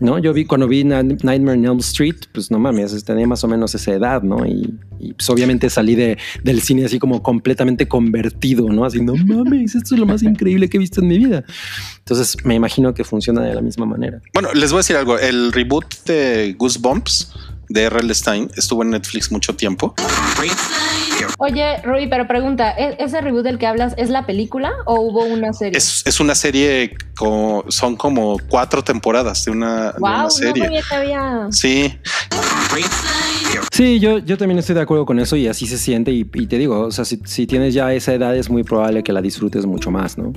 ¿no? 0.00 0.18
Yo 0.18 0.32
vi 0.32 0.44
cuando 0.44 0.66
vi 0.66 0.82
Nightmare 0.82 1.58
on 1.58 1.64
Elm 1.64 1.78
Street, 1.78 2.16
pues 2.32 2.50
no 2.50 2.58
mames, 2.58 3.04
tenía 3.04 3.26
más 3.26 3.44
o 3.44 3.48
menos 3.48 3.72
esa 3.76 3.92
edad, 3.92 4.20
¿no? 4.22 4.44
Y, 4.44 4.74
y, 4.98 5.12
pues 5.12 5.30
obviamente 5.30 5.70
salí 5.70 5.94
de, 5.94 6.18
del 6.42 6.60
cine 6.60 6.84
así 6.84 6.98
como 6.98 7.22
completamente 7.22 7.86
convertido, 7.86 8.68
¿no? 8.68 8.84
Así, 8.84 9.00
no 9.00 9.14
mames, 9.14 9.76
esto 9.76 9.94
es 9.94 10.00
lo 10.00 10.06
más 10.06 10.24
increíble 10.24 10.68
que 10.68 10.76
he 10.76 10.80
visto 10.80 11.00
en 11.00 11.06
mi 11.06 11.18
vida. 11.18 11.44
Entonces 11.98 12.36
me 12.44 12.56
imagino 12.56 12.92
que 12.94 13.04
funciona 13.04 13.42
de 13.42 13.54
la 13.54 13.60
misma 13.60 13.86
manera. 13.86 14.20
Bueno, 14.34 14.52
les 14.54 14.72
voy 14.72 14.78
a 14.78 14.80
decir 14.80 14.96
algo. 14.96 15.18
El 15.20 15.52
reboot 15.52 16.04
de 16.04 16.56
Goosebumps 16.58 17.32
de 17.68 17.82
R.L. 17.84 18.12
Stein 18.12 18.50
estuvo 18.56 18.82
en 18.82 18.90
Netflix 18.90 19.30
mucho 19.30 19.54
tiempo. 19.54 19.94
Oye, 21.38 21.78
Rui, 21.82 22.06
pero 22.08 22.26
pregunta, 22.28 22.70
¿e- 22.76 22.96
¿ese 22.98 23.20
reboot 23.20 23.42
del 23.44 23.58
que 23.58 23.66
hablas 23.66 23.94
es 23.96 24.10
la 24.10 24.26
película 24.26 24.72
o 24.86 25.00
hubo 25.00 25.24
una 25.24 25.52
serie? 25.52 25.76
Es, 25.76 26.02
es 26.06 26.20
una 26.20 26.34
serie, 26.34 26.94
co- 27.16 27.64
son 27.68 27.96
como 27.96 28.36
cuatro 28.48 28.82
temporadas 28.84 29.44
de 29.44 29.50
una, 29.50 29.92
de 29.92 29.98
wow, 29.98 30.08
una 30.10 30.22
no 30.24 30.30
serie. 30.30 30.64
sabía 30.64 30.80
que 30.88 30.94
había. 30.94 31.46
Sí, 31.50 31.98
Sí, 33.70 34.00
yo, 34.00 34.18
yo 34.18 34.36
también 34.38 34.58
estoy 34.58 34.74
de 34.74 34.80
acuerdo 34.82 35.04
con 35.06 35.18
eso 35.18 35.36
y 35.36 35.48
así 35.48 35.66
se 35.66 35.78
siente. 35.78 36.10
Y, 36.10 36.26
y 36.34 36.46
te 36.46 36.58
digo, 36.58 36.80
o 36.80 36.90
sea, 36.90 37.04
si, 37.04 37.20
si 37.24 37.46
tienes 37.46 37.74
ya 37.74 37.92
esa 37.92 38.14
edad, 38.14 38.36
es 38.36 38.48
muy 38.50 38.62
probable 38.64 39.02
que 39.02 39.12
la 39.12 39.20
disfrutes 39.22 39.66
mucho 39.66 39.90
más, 39.90 40.16
¿no? 40.18 40.32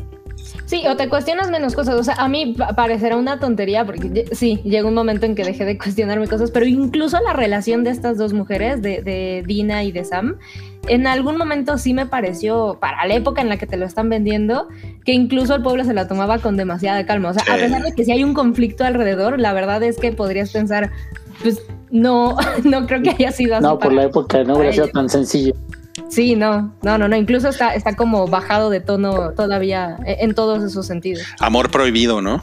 Sí, 0.66 0.84
o 0.88 0.96
te 0.96 1.10
cuestionas 1.10 1.50
menos 1.50 1.76
cosas. 1.76 1.96
O 1.96 2.04
sea, 2.04 2.16
a 2.16 2.28
mí 2.28 2.56
pa- 2.58 2.74
parecerá 2.76 3.18
una 3.18 3.40
tontería 3.40 3.86
porque 3.86 4.26
sí, 4.32 4.62
llega 4.64 4.88
un 4.88 4.94
momento 4.94 5.26
en 5.26 5.36
que 5.36 5.44
dejé 5.44 5.66
de 5.66 5.78
cuestionarme 5.78 6.28
cosas, 6.28 6.52
pero 6.52 6.66
incluso 6.66 7.20
la 7.22 7.34
relación 7.34 7.84
de 7.84 7.92
estas 7.92 8.18
dos 8.18 8.34
mujeres, 8.34 8.82
de, 8.82 9.02
de 9.02 9.44
Dina 9.46 9.84
y 9.84 9.92
de 9.92 10.04
Sam, 10.06 10.38
en 10.88 11.08
algún 11.08 11.38
momento 11.38 11.78
sí 11.78 11.94
me 11.94 12.06
pareció, 12.06 12.78
para 12.80 13.06
la 13.06 13.16
época 13.16 13.42
en 13.42 13.50
la 13.50 13.58
que 13.58 13.68
te 13.68 13.78
lo 13.78 13.86
están 13.86 14.10
vendiendo, 14.10 14.68
que 15.04 15.14
incluso 15.14 15.56
el 15.56 15.62
pueblo 15.62 15.84
se 15.84 15.94
la 15.94 16.08
tomaba 16.08 16.40
con 16.40 16.58
demasiada 16.58 17.06
calma. 17.06 17.30
O 17.30 17.34
sea, 17.34 17.44
a 17.54 17.58
pesar 17.58 17.84
de 17.84 17.92
que 17.94 18.06
si 18.06 18.12
hay 18.12 18.24
un 18.24 18.34
conflicto 18.34 18.84
alrededor, 18.84 19.40
la 19.40 19.54
verdad 19.54 19.82
es 19.84 19.98
que 19.98 20.12
podrías 20.12 20.52
pensar, 20.52 20.92
pues 21.42 21.62
no, 21.92 22.38
no 22.64 22.86
creo 22.88 23.02
que 23.02 23.12
haya 23.12 23.32
sido 23.32 23.56
así. 23.56 23.64
No, 23.64 23.80
por 23.80 23.94
la 23.94 24.04
época 24.04 24.44
no 24.44 24.56
hubiera 24.56 24.74
sido 24.74 24.88
tan 24.90 25.10
sencillo. 25.10 25.54
Sí, 26.10 26.36
no, 26.36 26.74
no, 26.84 26.98
no, 26.98 27.08
no. 27.08 27.16
Incluso 27.16 27.50
está, 27.50 27.74
está 27.74 27.96
como 27.96 28.28
bajado 28.28 28.70
de 28.70 28.80
tono 28.80 29.32
todavía 29.32 29.98
en, 30.06 30.30
en 30.30 30.36
todos 30.36 30.64
esos 30.64 30.86
sentidos. 30.86 31.26
amor 31.40 31.72
prohibido, 31.72 32.22
¿no? 32.22 32.42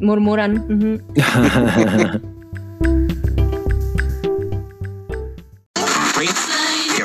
Murmuran. 0.00 0.58
ujú. 0.68 2.28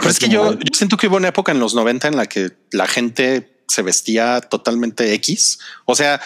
Pero 0.04 0.12
es 0.12 0.20
que 0.20 0.30
yo, 0.30 0.54
yo 0.54 0.74
siento 0.74 0.98
que 0.98 1.08
hubo 1.08 1.18
una 1.18 1.30
época 1.30 1.52
en 1.52 1.60
los 1.60 1.74
90 1.76 2.08
en 2.10 2.18
la 2.18 2.26
que 2.28 2.52
la 2.72 2.88
gente 2.88 3.62
se 3.68 3.82
vestía 3.82 4.42
totalmente 4.42 5.14
X. 5.16 5.60
O 5.86 5.96
sea, 5.96 6.20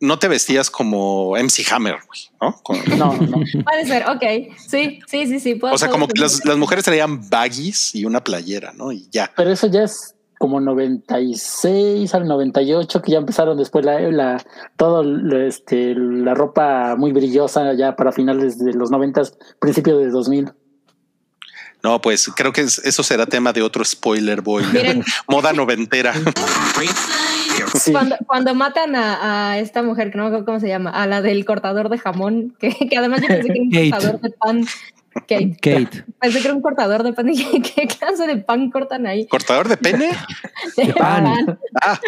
no 0.00 0.18
te 0.18 0.26
vestías 0.28 0.70
como 0.70 1.36
MC 1.36 1.64
Hammer, 1.70 1.96
güey, 2.06 2.20
¿no? 2.40 2.60
Con- 2.62 2.78
No, 2.98 3.14
no. 3.16 3.38
Puede 3.64 3.86
ser, 3.86 4.04
ok. 4.08 4.54
Sí, 4.68 5.00
sí, 5.06 5.26
sí, 5.26 5.38
sí. 5.40 5.54
puedo- 5.54 5.74
o 5.74 5.78
sea, 5.78 5.88
puedo 5.88 6.00
como 6.00 6.08
que 6.08 6.20
las, 6.20 6.44
mujeres 6.56 6.84
traían 6.84 7.28
baggies 7.28 7.94
y 7.94 8.04
una 8.04 8.22
playera, 8.24 8.72
¿no? 8.72 8.90
Y 8.92 9.08
ya. 9.10 9.30
Pero 9.36 9.50
eso 9.50 9.66
ya 9.68 9.82
es 9.84 10.14
como 10.38 10.60
96 10.60 12.14
al 12.14 12.26
98 12.26 13.00
que 13.02 13.12
ya 13.12 13.18
empezaron 13.18 13.56
después 13.56 13.84
la, 13.84 14.00
la 14.00 14.44
todo 14.76 15.02
lo- 15.04 15.40
este 15.46 15.94
la 15.94 16.34
ropa 16.34 16.96
muy 16.96 17.12
brillosa 17.12 17.72
ya 17.74 17.94
para 17.94 18.12
finales 18.12 18.58
de 18.58 18.72
los 18.72 18.90
90 18.90 19.22
principios 19.60 20.00
de 20.00 20.10
2000 20.10 20.52
No, 21.82 22.00
pues 22.00 22.30
creo 22.36 22.52
que 22.52 22.60
es- 22.62 22.78
eso 22.84 23.02
será 23.02 23.26
tema 23.26 23.52
de 23.52 23.62
otro 23.62 23.84
spoiler 23.84 24.40
boy. 24.40 24.64
Miren. 24.72 25.02
Moda 25.28 25.52
noventera. 25.52 26.14
sí 27.74 27.92
Cuando, 27.92 28.16
cuando 28.26 28.54
matan 28.54 28.94
a, 28.96 29.50
a 29.52 29.58
esta 29.58 29.82
mujer, 29.82 30.10
que 30.10 30.16
no 30.18 30.24
me 30.24 30.28
acuerdo 30.28 30.46
cómo 30.46 30.60
se 30.60 30.68
llama, 30.68 30.90
a 30.90 31.06
la 31.06 31.22
del 31.22 31.44
cortador 31.44 31.88
de 31.88 31.98
jamón, 31.98 32.54
que, 32.60 32.70
que 32.88 32.96
además 32.96 33.20
yo 33.22 33.28
pensé 33.28 33.48
que 33.48 33.58
era 33.58 33.62
un 33.62 33.70
Kate. 33.70 33.90
cortador 33.90 34.20
de 34.20 34.30
pan. 34.30 34.64
Kate. 35.28 35.56
Kate. 35.60 36.04
Pensé 36.20 36.38
que 36.40 36.44
era 36.46 36.54
un 36.54 36.62
cortador 36.62 37.02
de 37.02 37.12
pan. 37.12 37.26
Dije, 37.32 37.60
¿qué 37.60 37.86
clase 37.86 38.26
de 38.26 38.36
pan 38.38 38.70
cortan 38.70 39.06
ahí? 39.06 39.26
¿Cortador 39.26 39.68
de 39.68 39.76
pene? 39.76 40.12
De 40.76 40.92
pan. 40.94 41.58
Ah, 41.82 42.00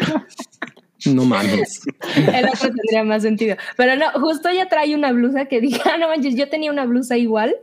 No 1.06 1.24
mames. 1.24 1.82
El 2.16 2.46
otro 2.48 2.68
tendría 2.70 3.04
más 3.04 3.22
sentido. 3.22 3.56
Pero 3.76 3.96
no, 3.96 4.10
justo 4.20 4.48
ella 4.48 4.68
trae 4.70 4.94
una 4.94 5.12
blusa 5.12 5.44
que 5.46 5.60
dije, 5.60 5.82
ah, 5.84 5.98
no 5.98 6.08
manches, 6.08 6.34
yo 6.34 6.48
tenía 6.48 6.70
una 6.70 6.87
blusa 6.87 7.18
igual, 7.18 7.54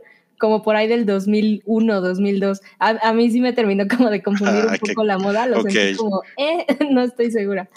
como 0.42 0.64
por 0.64 0.74
ahí 0.74 0.88
del 0.88 1.06
2001, 1.06 2.00
2002. 2.00 2.60
A, 2.80 2.88
a 3.08 3.12
mí 3.12 3.30
sí 3.30 3.40
me 3.40 3.52
terminó 3.52 3.84
como 3.86 4.10
de 4.10 4.24
confundir 4.24 4.64
Ah, 4.68 4.72
un 4.72 4.78
poco 4.88 5.04
la 5.04 5.16
moda. 5.16 5.46
Lo 5.46 5.62
sentí 5.62 5.94
como, 5.94 6.20
eh, 6.36 6.66
no 6.90 7.02
estoy 7.04 7.30
segura. 7.30 7.68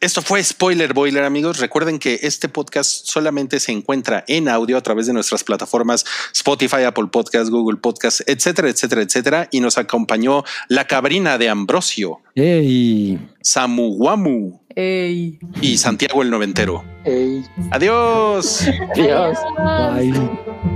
Esto 0.00 0.22
fue 0.22 0.42
Spoiler 0.44 0.94
Boiler, 0.94 1.24
amigos. 1.24 1.58
Recuerden 1.58 1.98
que 1.98 2.20
este 2.22 2.48
podcast 2.48 3.06
solamente 3.06 3.58
se 3.58 3.72
encuentra 3.72 4.24
en 4.28 4.48
audio 4.48 4.76
a 4.76 4.82
través 4.82 5.08
de 5.08 5.12
nuestras 5.12 5.42
plataformas 5.42 6.04
Spotify, 6.32 6.84
Apple 6.84 7.08
Podcast, 7.10 7.50
Google 7.50 7.78
Podcast, 7.78 8.20
etcétera, 8.28 8.68
etcétera, 8.70 9.02
etcétera. 9.02 9.48
Y 9.50 9.58
nos 9.58 9.78
acompañó 9.78 10.44
la 10.68 10.84
cabrina 10.86 11.38
de 11.38 11.48
Ambrosio, 11.48 12.20
Ey. 12.36 13.18
Samuguamu 13.42 14.60
Ey. 14.76 15.40
y 15.60 15.76
Santiago 15.78 16.22
el 16.22 16.30
Noventero. 16.30 16.84
Ey, 17.04 17.42
Adiós. 17.72 18.64
Dios. 18.94 19.36
Bye. 19.58 20.75